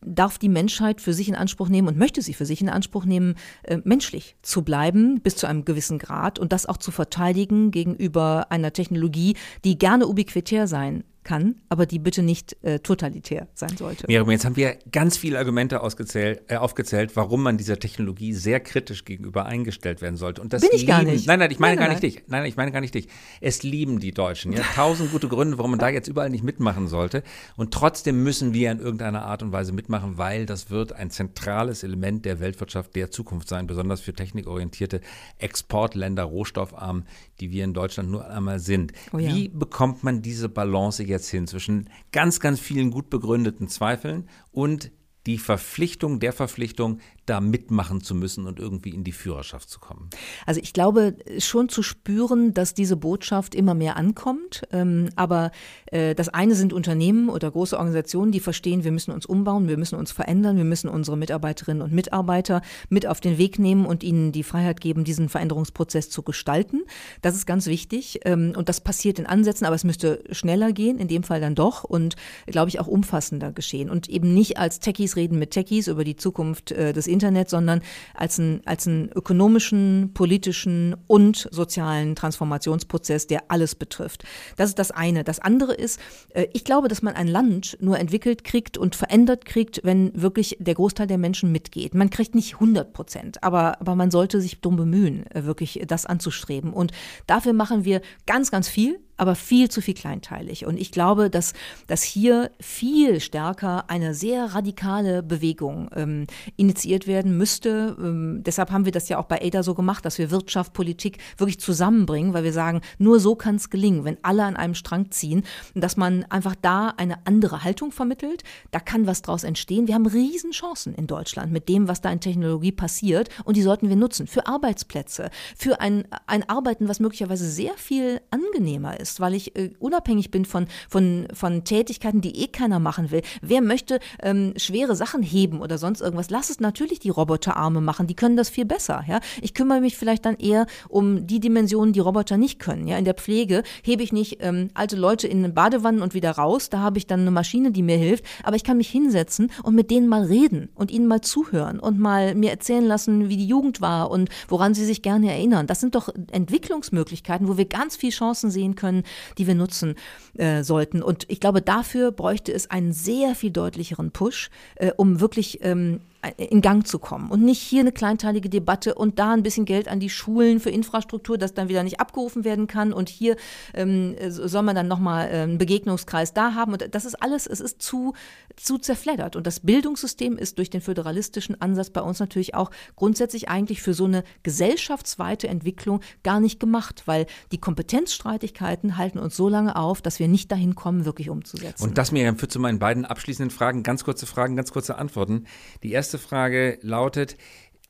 darf 0.00 0.38
die 0.38 0.48
Menschheit 0.48 1.00
für 1.00 1.12
sich 1.12 1.28
in 1.28 1.34
Anspruch 1.34 1.68
nehmen 1.68 1.88
und 1.88 1.96
möchte 1.96 2.22
sie 2.22 2.34
für 2.34 2.46
sich 2.46 2.60
in 2.60 2.68
Anspruch 2.68 3.04
nehmen, 3.04 3.34
äh, 3.62 3.78
menschlich 3.84 4.36
zu 4.42 4.62
bleiben 4.62 5.20
bis 5.20 5.36
zu 5.36 5.46
einem 5.46 5.64
gewissen 5.64 5.98
Grad 5.98 6.38
und 6.38 6.52
das 6.52 6.66
auch 6.66 6.76
zu 6.76 6.90
verteidigen 6.90 7.70
gegenüber 7.70 8.46
einer 8.50 8.72
Technologie, 8.72 9.36
die 9.64 9.78
gerne 9.78 10.06
ubiquitär 10.06 10.66
sein 10.66 11.04
kann, 11.24 11.56
aber 11.68 11.86
die 11.86 11.98
bitte 11.98 12.22
nicht 12.22 12.56
äh, 12.62 12.78
totalitär 12.78 13.48
sein 13.54 13.76
sollte. 13.76 14.06
Miriam, 14.06 14.30
jetzt 14.30 14.44
haben 14.44 14.56
wir 14.56 14.76
ganz 14.92 15.16
viele 15.16 15.38
Argumente 15.38 15.76
äh, 15.76 16.56
aufgezählt, 16.56 17.16
warum 17.16 17.42
man 17.42 17.56
dieser 17.56 17.78
Technologie 17.78 18.32
sehr 18.32 18.60
kritisch 18.60 19.04
gegenüber 19.04 19.46
eingestellt 19.46 20.02
werden 20.02 20.16
sollte. 20.16 20.42
Und 20.42 20.52
das 20.52 20.62
Bin 20.62 20.70
ich 20.72 20.82
lieben, 20.82 20.88
gar 20.88 21.02
nicht. 21.02 21.26
Nein, 21.26 21.38
nein, 21.38 21.50
ich 21.50 21.58
meine 21.58 21.72
Nein, 21.72 21.78
gar 21.78 21.88
nein, 21.88 22.00
nicht 22.00 22.16
dich. 22.16 22.24
Nein, 22.28 22.44
ich 22.44 22.56
meine 22.56 22.72
gar 22.72 22.80
nicht 22.80 22.94
dich. 22.94 23.08
Es 23.40 23.62
lieben 23.62 24.00
die 24.00 24.12
Deutschen. 24.12 24.52
Ja, 24.52 24.62
tausend 24.74 25.10
gute 25.10 25.28
Gründe, 25.28 25.58
warum 25.58 25.72
man 25.72 25.80
da 25.80 25.88
jetzt 25.88 26.08
überall 26.08 26.30
nicht 26.30 26.44
mitmachen 26.44 26.86
sollte. 26.88 27.22
Und 27.56 27.72
trotzdem 27.72 28.22
müssen 28.22 28.52
wir 28.54 28.70
in 28.70 28.78
irgendeiner 28.78 29.24
Art 29.24 29.42
und 29.42 29.52
Weise 29.52 29.72
mitmachen, 29.72 30.18
weil 30.18 30.46
das 30.46 30.70
wird 30.70 30.92
ein 30.92 31.10
zentrales 31.10 31.82
Element 31.82 32.24
der 32.24 32.40
Weltwirtschaft 32.40 32.94
der 32.94 33.10
Zukunft 33.10 33.48
sein, 33.48 33.66
besonders 33.66 34.00
für 34.00 34.12
technikorientierte 34.12 35.00
Exportländer, 35.38 36.24
rohstoffarm, 36.24 37.04
die 37.40 37.50
wir 37.50 37.64
in 37.64 37.74
Deutschland 37.74 38.10
nur 38.10 38.28
einmal 38.28 38.58
sind. 38.58 38.92
Oh 39.12 39.18
ja. 39.18 39.34
Wie 39.34 39.48
bekommt 39.48 40.04
man 40.04 40.22
diese 40.22 40.48
Balance 40.48 41.02
jetzt 41.02 41.28
hin 41.28 41.46
zwischen 41.46 41.90
ganz, 42.12 42.40
ganz 42.40 42.60
vielen 42.60 42.90
gut 42.90 43.10
begründeten 43.10 43.68
Zweifeln 43.68 44.28
und 44.50 44.90
die 45.26 45.38
Verpflichtung 45.38 46.20
der 46.20 46.32
Verpflichtung, 46.32 47.00
da 47.26 47.40
mitmachen 47.40 48.00
zu 48.00 48.14
müssen 48.14 48.46
und 48.46 48.58
irgendwie 48.58 48.90
in 48.90 49.04
die 49.04 49.12
Führerschaft 49.12 49.70
zu 49.70 49.80
kommen. 49.80 50.10
Also 50.46 50.60
ich 50.62 50.72
glaube 50.72 51.16
schon 51.38 51.68
zu 51.68 51.82
spüren, 51.82 52.54
dass 52.54 52.74
diese 52.74 52.96
Botschaft 52.96 53.54
immer 53.54 53.74
mehr 53.74 53.96
ankommt. 53.96 54.62
Ähm, 54.72 55.08
aber 55.16 55.50
äh, 55.86 56.14
das 56.14 56.28
eine 56.28 56.54
sind 56.54 56.72
Unternehmen 56.72 57.28
oder 57.28 57.50
große 57.50 57.76
Organisationen, 57.76 58.32
die 58.32 58.40
verstehen, 58.40 58.84
wir 58.84 58.92
müssen 58.92 59.10
uns 59.10 59.26
umbauen, 59.26 59.68
wir 59.68 59.78
müssen 59.78 59.96
uns 59.96 60.12
verändern, 60.12 60.56
wir 60.56 60.64
müssen 60.64 60.88
unsere 60.88 61.16
Mitarbeiterinnen 61.16 61.82
und 61.82 61.92
Mitarbeiter 61.92 62.62
mit 62.88 63.06
auf 63.06 63.20
den 63.20 63.38
Weg 63.38 63.58
nehmen 63.58 63.86
und 63.86 64.02
ihnen 64.02 64.32
die 64.32 64.42
Freiheit 64.42 64.80
geben, 64.80 65.04
diesen 65.04 65.28
Veränderungsprozess 65.28 66.10
zu 66.10 66.22
gestalten. 66.22 66.82
Das 67.22 67.34
ist 67.34 67.46
ganz 67.46 67.66
wichtig. 67.66 68.20
Ähm, 68.24 68.52
und 68.56 68.68
das 68.68 68.80
passiert 68.80 69.18
in 69.18 69.26
Ansätzen, 69.26 69.66
aber 69.66 69.76
es 69.76 69.84
müsste 69.84 70.22
schneller 70.30 70.72
gehen, 70.72 70.98
in 70.98 71.08
dem 71.08 71.22
Fall 71.22 71.40
dann 71.40 71.54
doch 71.54 71.84
und 71.84 72.16
glaube 72.46 72.68
ich 72.68 72.80
auch 72.80 72.86
umfassender 72.86 73.52
geschehen. 73.52 73.88
Und 73.88 74.08
eben 74.08 74.34
nicht 74.34 74.58
als 74.58 74.80
Techies 74.80 75.16
reden 75.16 75.38
mit 75.38 75.52
Techies 75.52 75.88
über 75.88 76.04
die 76.04 76.16
Zukunft 76.16 76.72
äh, 76.72 76.92
des 76.92 77.06
Internet, 77.14 77.48
sondern 77.48 77.80
als 78.12 78.38
einen, 78.38 78.60
als 78.66 78.86
einen 78.86 79.10
ökonomischen, 79.14 80.10
politischen 80.12 80.96
und 81.06 81.48
sozialen 81.50 82.14
Transformationsprozess, 82.14 83.26
der 83.26 83.44
alles 83.48 83.74
betrifft. 83.74 84.24
Das 84.56 84.68
ist 84.68 84.78
das 84.78 84.90
eine. 84.90 85.24
Das 85.24 85.38
andere 85.38 85.72
ist, 85.72 85.98
äh, 86.34 86.46
ich 86.52 86.64
glaube, 86.64 86.88
dass 86.88 87.00
man 87.00 87.14
ein 87.14 87.28
Land 87.28 87.78
nur 87.80 87.98
entwickelt 87.98 88.44
kriegt 88.44 88.76
und 88.76 88.94
verändert 88.94 89.44
kriegt, 89.44 89.80
wenn 89.84 90.10
wirklich 90.20 90.56
der 90.60 90.74
Großteil 90.74 91.06
der 91.06 91.18
Menschen 91.18 91.52
mitgeht. 91.52 91.94
Man 91.94 92.10
kriegt 92.10 92.34
nicht 92.34 92.54
100 92.54 92.92
Prozent, 92.92 93.42
aber, 93.42 93.80
aber 93.80 93.94
man 93.94 94.10
sollte 94.10 94.40
sich 94.40 94.60
drum 94.60 94.76
bemühen, 94.76 95.24
äh, 95.30 95.44
wirklich 95.44 95.80
das 95.86 96.04
anzustreben. 96.04 96.72
Und 96.72 96.92
dafür 97.26 97.52
machen 97.52 97.84
wir 97.84 98.02
ganz, 98.26 98.50
ganz 98.50 98.68
viel 98.68 98.98
aber 99.16 99.34
viel 99.34 99.70
zu 99.70 99.80
viel 99.80 99.94
kleinteilig. 99.94 100.66
Und 100.66 100.78
ich 100.78 100.90
glaube, 100.90 101.30
dass, 101.30 101.52
dass 101.86 102.02
hier 102.02 102.50
viel 102.60 103.20
stärker 103.20 103.88
eine 103.88 104.14
sehr 104.14 104.54
radikale 104.54 105.22
Bewegung 105.22 105.88
ähm, 105.94 106.26
initiiert 106.56 107.06
werden 107.06 107.36
müsste. 107.36 107.96
Ähm, 107.98 108.42
deshalb 108.44 108.70
haben 108.70 108.84
wir 108.84 108.92
das 108.92 109.08
ja 109.08 109.18
auch 109.18 109.26
bei 109.26 109.40
ADA 109.40 109.62
so 109.62 109.74
gemacht, 109.74 110.04
dass 110.04 110.18
wir 110.18 110.30
Wirtschaft, 110.30 110.72
Politik 110.72 111.18
wirklich 111.36 111.60
zusammenbringen, 111.60 112.34
weil 112.34 112.44
wir 112.44 112.52
sagen, 112.52 112.80
nur 112.98 113.20
so 113.20 113.36
kann 113.36 113.56
es 113.56 113.70
gelingen, 113.70 114.04
wenn 114.04 114.18
alle 114.22 114.44
an 114.44 114.56
einem 114.56 114.74
Strang 114.74 115.10
ziehen, 115.10 115.44
dass 115.74 115.96
man 115.96 116.24
einfach 116.24 116.56
da 116.60 116.88
eine 116.96 117.26
andere 117.26 117.62
Haltung 117.62 117.92
vermittelt. 117.92 118.42
Da 118.72 118.80
kann 118.80 119.06
was 119.06 119.22
draus 119.22 119.44
entstehen. 119.44 119.86
Wir 119.86 119.94
haben 119.94 120.06
Riesenchancen 120.06 120.94
in 120.94 121.06
Deutschland 121.06 121.52
mit 121.52 121.68
dem, 121.68 121.86
was 121.88 122.00
da 122.00 122.10
in 122.10 122.20
Technologie 122.20 122.72
passiert. 122.72 123.28
Und 123.44 123.56
die 123.56 123.62
sollten 123.62 123.88
wir 123.88 123.96
nutzen 123.96 124.26
für 124.26 124.46
Arbeitsplätze, 124.46 125.30
für 125.56 125.80
ein, 125.80 126.04
ein 126.26 126.48
Arbeiten, 126.48 126.88
was 126.88 127.00
möglicherweise 127.00 127.48
sehr 127.48 127.74
viel 127.76 128.20
angenehmer 128.30 128.98
ist 128.98 129.03
ist, 129.04 129.20
weil 129.20 129.34
ich 129.34 129.56
äh, 129.56 129.70
unabhängig 129.78 130.30
bin 130.30 130.44
von, 130.44 130.66
von, 130.88 131.28
von 131.32 131.64
Tätigkeiten, 131.64 132.20
die 132.20 132.42
eh 132.42 132.48
keiner 132.48 132.78
machen 132.78 133.10
will. 133.10 133.22
Wer 133.42 133.60
möchte 133.60 134.00
ähm, 134.22 134.54
schwere 134.56 134.96
Sachen 134.96 135.22
heben 135.22 135.60
oder 135.60 135.78
sonst 135.78 136.00
irgendwas? 136.00 136.30
Lass 136.30 136.50
es 136.50 136.60
natürlich 136.60 136.98
die 136.98 137.10
Roboterarme 137.10 137.80
machen, 137.80 138.06
die 138.06 138.14
können 138.14 138.36
das 138.36 138.48
viel 138.48 138.64
besser. 138.64 139.04
Ja? 139.06 139.20
Ich 139.42 139.54
kümmere 139.54 139.80
mich 139.80 139.96
vielleicht 139.96 140.24
dann 140.24 140.36
eher 140.36 140.66
um 140.88 141.26
die 141.26 141.40
Dimensionen, 141.40 141.92
die 141.92 142.00
Roboter 142.00 142.36
nicht 142.36 142.58
können. 142.58 142.86
Ja? 142.86 142.98
In 142.98 143.04
der 143.04 143.14
Pflege 143.14 143.62
hebe 143.82 144.02
ich 144.02 144.12
nicht 144.12 144.38
ähm, 144.40 144.70
alte 144.74 144.96
Leute 144.96 145.28
in 145.28 145.42
den 145.42 145.54
Badewannen 145.54 146.02
und 146.02 146.14
wieder 146.14 146.32
raus, 146.32 146.70
da 146.70 146.78
habe 146.78 146.98
ich 146.98 147.06
dann 147.06 147.20
eine 147.20 147.30
Maschine, 147.30 147.70
die 147.70 147.82
mir 147.82 147.96
hilft, 147.96 148.24
aber 148.42 148.56
ich 148.56 148.64
kann 148.64 148.78
mich 148.78 148.88
hinsetzen 148.88 149.50
und 149.62 149.74
mit 149.74 149.90
denen 149.90 150.08
mal 150.08 150.24
reden 150.24 150.70
und 150.74 150.90
ihnen 150.90 151.06
mal 151.06 151.20
zuhören 151.20 151.78
und 151.78 151.98
mal 151.98 152.34
mir 152.34 152.50
erzählen 152.50 152.84
lassen, 152.84 153.28
wie 153.28 153.36
die 153.36 153.46
Jugend 153.46 153.80
war 153.80 154.10
und 154.10 154.30
woran 154.48 154.74
sie 154.74 154.84
sich 154.84 155.02
gerne 155.02 155.30
erinnern. 155.30 155.66
Das 155.66 155.80
sind 155.80 155.94
doch 155.94 156.08
Entwicklungsmöglichkeiten, 156.30 157.48
wo 157.48 157.56
wir 157.56 157.66
ganz 157.66 157.96
viel 157.96 158.10
Chancen 158.10 158.50
sehen 158.50 158.74
können, 158.76 158.93
können, 158.94 159.04
die 159.38 159.46
wir 159.46 159.54
nutzen 159.54 159.94
äh, 160.36 160.62
sollten. 160.62 161.02
Und 161.02 161.26
ich 161.28 161.40
glaube, 161.40 161.62
dafür 161.62 162.12
bräuchte 162.12 162.52
es 162.52 162.70
einen 162.70 162.92
sehr 162.92 163.34
viel 163.34 163.50
deutlicheren 163.50 164.10
Push, 164.10 164.50
äh, 164.76 164.92
um 164.96 165.20
wirklich 165.20 165.60
ähm, 165.62 166.00
in 166.36 166.60
Gang 166.60 166.86
zu 166.86 166.98
kommen 166.98 167.30
und 167.30 167.42
nicht 167.42 167.60
hier 167.60 167.80
eine 167.80 167.92
kleinteilige 167.92 168.48
Debatte 168.48 168.94
und 168.94 169.18
da 169.18 169.32
ein 169.32 169.42
bisschen 169.42 169.64
Geld 169.64 169.88
an 169.88 170.00
die 170.00 170.10
Schulen 170.10 170.60
für 170.60 170.70
Infrastruktur, 170.70 171.38
das 171.38 171.54
dann 171.54 171.68
wieder 171.68 171.82
nicht 171.82 172.00
abgerufen 172.00 172.44
werden 172.44 172.66
kann 172.66 172.92
und 172.92 173.08
hier 173.08 173.36
ähm, 173.74 174.16
soll 174.28 174.62
man 174.62 174.74
dann 174.74 174.88
nochmal 174.88 175.28
äh, 175.28 175.42
einen 175.42 175.58
Begegnungskreis 175.58 176.32
da 176.32 176.54
haben 176.54 176.72
und 176.72 176.94
das 176.94 177.04
ist 177.04 177.22
alles, 177.22 177.46
es 177.46 177.60
ist 177.60 177.82
zu, 177.82 178.14
zu 178.56 178.78
zerfleddert 178.78 179.36
und 179.36 179.46
das 179.46 179.60
Bildungssystem 179.60 180.36
ist 180.36 180.58
durch 180.58 180.70
den 180.70 180.80
föderalistischen 180.80 181.60
Ansatz 181.60 181.90
bei 181.90 182.00
uns 182.00 182.20
natürlich 182.20 182.54
auch 182.54 182.70
grundsätzlich 182.96 183.48
eigentlich 183.48 183.82
für 183.82 183.94
so 183.94 184.04
eine 184.04 184.24
gesellschaftsweite 184.42 185.48
Entwicklung 185.48 186.00
gar 186.22 186.40
nicht 186.40 186.60
gemacht, 186.60 187.02
weil 187.06 187.26
die 187.52 187.58
Kompetenzstreitigkeiten 187.58 188.96
halten 188.96 189.18
uns 189.18 189.36
so 189.36 189.48
lange 189.48 189.76
auf, 189.76 190.02
dass 190.02 190.18
wir 190.18 190.28
nicht 190.28 190.50
dahin 190.50 190.74
kommen, 190.74 191.04
wirklich 191.04 191.30
umzusetzen. 191.30 191.82
Und 191.82 191.98
das 191.98 192.12
mir 192.12 192.34
führt 192.36 192.52
zu 192.52 192.60
meinen 192.60 192.78
beiden 192.78 193.04
abschließenden 193.04 193.50
Fragen, 193.50 193.82
ganz 193.82 194.04
kurze 194.04 194.26
Fragen, 194.26 194.56
ganz 194.56 194.72
kurze 194.72 194.96
Antworten. 194.96 195.44
Die 195.82 195.92
erste 195.92 196.13
erste 196.14 196.28
Frage 196.28 196.78
lautet, 196.82 197.36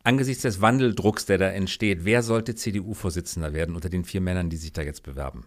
angesichts 0.02 0.42
des 0.42 0.60
Wandeldrucks, 0.60 1.26
der 1.26 1.38
da 1.38 1.48
entsteht, 1.48 2.04
wer 2.04 2.22
sollte 2.22 2.54
CDU-Vorsitzender 2.54 3.52
werden 3.52 3.74
unter 3.74 3.90
den 3.90 4.04
vier 4.04 4.22
Männern, 4.22 4.48
die 4.48 4.56
sich 4.56 4.72
da 4.72 4.82
jetzt 4.82 5.02
bewerben? 5.02 5.44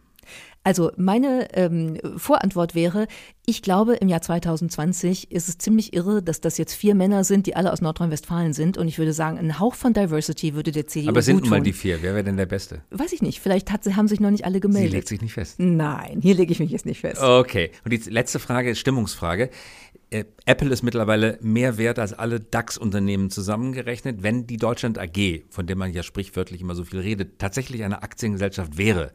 Also 0.64 0.92
meine 0.98 1.48
ähm, 1.54 1.98
Vorantwort 2.18 2.76
wäre, 2.76 3.08
ich 3.46 3.62
glaube, 3.62 3.96
im 3.96 4.10
Jahr 4.10 4.22
2020 4.22 5.32
ist 5.32 5.48
es 5.48 5.58
ziemlich 5.58 5.94
irre, 5.94 6.22
dass 6.22 6.42
das 6.42 6.58
jetzt 6.58 6.74
vier 6.74 6.94
Männer 6.94 7.24
sind, 7.24 7.48
die 7.48 7.56
alle 7.56 7.72
aus 7.72 7.80
Nordrhein-Westfalen 7.80 8.52
sind. 8.52 8.78
Und 8.78 8.90
ich 8.90 8.98
würde 8.98 9.14
sagen, 9.14 9.38
ein 9.38 9.60
Hauch 9.60 9.76
von 9.76 9.94
Diversity 9.94 10.56
würde 10.56 10.74
der 10.74 10.86
CDU 10.86 11.10
Aber 11.10 11.20
es 11.20 11.26
sind 11.26 11.40
nun 11.40 11.50
mal 11.50 11.62
die 11.62 11.72
vier. 11.72 12.02
Wer 12.02 12.14
wäre 12.14 12.26
denn 12.26 12.36
der 12.36 12.48
Beste? 12.48 12.82
Weiß 12.90 13.14
ich 13.14 13.22
nicht. 13.22 13.40
Vielleicht 13.40 13.72
hat, 13.72 13.86
haben 13.86 14.10
sich 14.10 14.20
noch 14.20 14.30
nicht 14.30 14.44
alle 14.44 14.60
gemeldet. 14.60 14.92
Sie 14.92 14.96
legt 14.98 15.08
sich 15.08 15.22
nicht 15.22 15.34
fest. 15.34 15.56
Nein, 15.60 16.20
hier 16.22 16.36
lege 16.36 16.52
ich 16.52 16.60
mich 16.60 16.72
jetzt 16.72 16.86
nicht 16.86 17.00
fest. 17.00 17.22
Okay. 17.22 17.72
Und 17.86 17.94
die 17.94 18.10
letzte 18.10 18.40
Frage 18.40 18.72
ist 18.72 18.80
Stimmungsfrage. 18.80 19.50
Äh, 20.10 20.24
Apple 20.46 20.70
ist 20.72 20.84
mittlerweile 20.84 21.38
mehr 21.42 21.78
wert 21.78 22.00
als 22.00 22.14
alle 22.14 22.40
DAX-Unternehmen 22.40 23.30
zusammengerechnet. 23.30 24.24
Wenn 24.24 24.48
die 24.48 24.58
Deutschland 24.58 24.98
AG, 24.98 25.44
von 25.50 25.68
der 25.68 25.76
man 25.76 25.92
ja 25.92 26.04
sprichwörtlich 26.04 26.62
immer 26.62 26.76
so 26.76 26.86
viel 26.86 27.00
redet, 27.00 27.40
tatsächlich 27.40 27.84
eine 27.84 28.04
Aktiengesellschaft 28.04 28.78
wäre, 28.78 29.12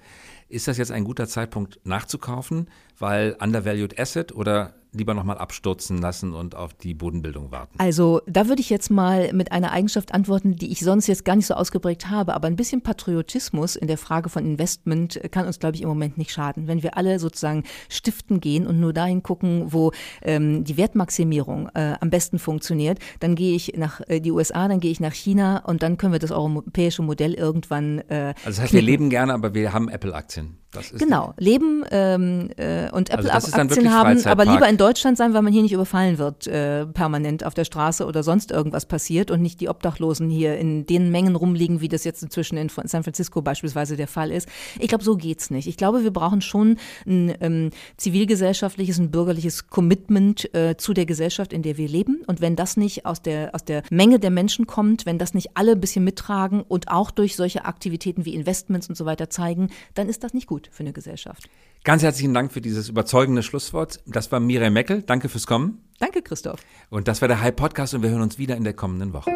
ist 0.49 0.69
das 0.69 0.77
jetzt 0.77 0.93
ein 0.93 1.05
guter 1.05 1.27
Zeitpunkt 1.27 1.81
nachzukaufen, 1.85 2.69
weil 2.99 3.37
undervalued 3.41 3.99
asset 3.99 4.33
oder 4.35 4.75
lieber 4.95 5.15
nochmal 5.15 5.39
abstürzen 5.39 5.99
lassen 5.99 6.35
und 6.35 6.55
auf 6.55 6.75
die 6.75 6.95
Bodenbildung 6.95 7.51
warten? 7.51 7.75
Also 7.79 8.21
da 8.27 8.49
würde 8.49 8.61
ich 8.61 8.71
jetzt 8.71 8.91
mal 8.91 9.33
mit 9.33 9.53
einer 9.53 9.73
Eigenschaft 9.73 10.13
antworten, 10.15 10.57
die 10.57 10.71
ich 10.71 10.81
sonst 10.81 11.07
jetzt 11.07 11.25
gar 11.25 11.37
nicht 11.37 11.47
so 11.47 11.55
ausgeprägt 11.55 12.11
habe, 12.11 12.35
aber 12.35 12.47
ein 12.47 12.57
bisschen 12.57 12.83
Patriotismus 12.83 13.77
in 13.77 13.89
der 13.89 13.99
Frage 13.99 14.29
von 14.29 14.45
Investment 14.45 15.21
kann 15.31 15.47
uns, 15.47 15.59
glaube 15.59 15.77
ich, 15.77 15.83
im 15.83 15.89
Moment 15.89 16.19
nicht 16.19 16.31
schaden. 16.31 16.67
Wenn 16.67 16.83
wir 16.83 16.97
alle 16.97 17.19
sozusagen 17.19 17.65
stiften 17.89 18.41
gehen 18.41 18.67
und 18.67 18.81
nur 18.81 18.93
dahin 18.93 19.23
gucken, 19.23 19.73
wo 19.73 19.93
ähm, 20.23 20.65
die 20.65 20.77
Wertmaximierung 20.77 21.69
äh, 21.75 21.95
am 22.01 22.11
besten 22.11 22.39
funktioniert, 22.39 22.99
dann 23.21 23.35
gehe 23.35 23.55
ich 23.55 23.75
nach 23.77 24.01
äh, 24.09 24.21
die 24.21 24.31
USA, 24.31 24.69
dann 24.69 24.81
gehe 24.81 24.91
ich 24.91 25.01
nach 25.01 25.15
China 25.15 25.59
und 25.65 25.83
dann 25.83 25.97
können 25.97 26.13
wir 26.13 26.21
das 26.21 26.33
europäische 26.33 27.03
Modell 27.03 27.35
irgendwann. 27.35 27.99
Äh, 28.09 28.35
also 28.45 28.51
das 28.51 28.61
heißt, 28.61 28.73
wir 28.73 28.83
leben 28.83 29.11
gerne, 29.11 29.33
aber 29.33 29.55
wir 29.55 29.73
haben 29.73 29.89
Apple-Aktien. 29.89 30.62
Genau, 30.99 31.35
leben 31.39 31.85
ähm, 31.91 32.51
äh, 32.57 32.91
und 32.91 33.11
Also 33.11 33.29
Apple-Aktien 33.29 33.93
haben, 33.93 34.25
aber 34.25 34.45
lieber 34.45 34.69
in 34.69 34.77
Deutschland 34.77 35.19
sein, 35.19 35.35
weil 35.35 35.43
man 35.43 35.53
hier 35.53 35.63
nicht 35.63 35.73
überfallen 35.73 36.19
wird 36.19 36.47
äh, 36.47 36.87
permanent 36.87 37.45
auf 37.45 37.55
der 37.55 37.65
Straße 37.65 38.07
oder 38.07 38.23
sonst 38.23 38.51
irgendwas 38.51 38.87
passiert 38.87 39.31
und 39.31 39.43
nicht 39.43 39.61
die 39.61 39.69
Obdachlosen 39.69 40.31
hier 40.31 40.57
in 40.57 40.87
den 40.87 41.11
Mengen 41.11 41.37
rumliegen, 41.37 41.81
wie 41.81 41.89
das 41.89 42.05
jetzt 42.05 42.23
inzwischen 42.23 42.57
in 42.57 42.69
San 42.69 43.03
Francisco 43.03 43.43
beispielsweise 43.43 43.97
der 43.97 44.09
Fall 44.09 44.31
ist. 44.31 44.49
Ich 44.79 44.89
glaube, 44.89 45.05
so 45.05 45.17
geht's 45.17 45.51
nicht. 45.51 45.67
Ich 45.67 45.77
glaube, 45.77 46.05
wir 46.05 46.13
brauchen 46.13 46.41
schon 46.41 46.79
ein 47.07 47.35
ähm, 47.41 47.71
zivilgesellschaftliches, 47.97 48.99
ein 48.99 49.11
bürgerliches 49.11 49.69
Commitment 49.69 50.53
äh, 50.55 50.77
zu 50.77 50.95
der 50.95 51.07
Gesellschaft, 51.07 51.53
in 51.53 51.63
der 51.63 51.77
wir 51.77 51.89
leben. 51.89 52.23
Und 52.27 52.41
wenn 52.41 52.57
das 52.57 52.77
nicht 52.77 53.05
aus 53.05 53.21
der, 53.21 53.55
aus 53.55 53.65
der 53.65 53.83
Menge 53.91 54.19
der 54.19 54.31
Menschen 54.31 54.67
kommt, 54.67 55.07
wenn 55.07 55.19
das 55.19 55.35
nicht 55.35 55.51
alle 55.55 55.73
ein 55.73 55.81
bisschen 55.81 56.05
mittragen 56.05 56.63
und 56.63 56.89
auch 56.89 57.11
durch 57.11 57.37
solche 57.37 57.65
Aktivitäten 57.65 58.25
wie 58.25 58.35
Investments 58.35 58.89
und 58.89 58.97
so 58.97 59.05
weiter 59.05 59.29
zeigen, 59.29 59.69
dann 59.95 60.09
ist 60.09 60.25
das 60.25 60.33
nicht 60.33 60.47
gut 60.47 60.62
für 60.71 60.83
eine 60.83 60.93
Gesellschaft. 60.93 61.49
Ganz 61.85 62.03
herzlichen 62.03 62.33
Dank 62.33 62.53
für 62.53 62.61
dieses 62.61 62.89
überzeugende 62.89 63.43
Schlusswort. 63.43 64.01
Das 64.07 64.31
war 64.31 64.39
Miriam 64.39 64.73
Meckel, 64.73 65.03
danke 65.03 65.29
fürs 65.29 65.47
Kommen. 65.47 65.83
Danke, 65.99 66.23
Christoph. 66.23 66.61
Und 66.91 67.09
das 67.09 67.21
war 67.21 67.29
der 67.29 67.41
High 67.41 67.57
Podcast 67.57 67.95
und 67.95 68.03
wir 68.03 68.11
hören 68.11 68.23
uns 68.23 68.39
wieder 68.39 68.57
in 68.57 68.65
der 68.65 68.75
kommenden 68.75 69.13
Woche. 69.13 69.31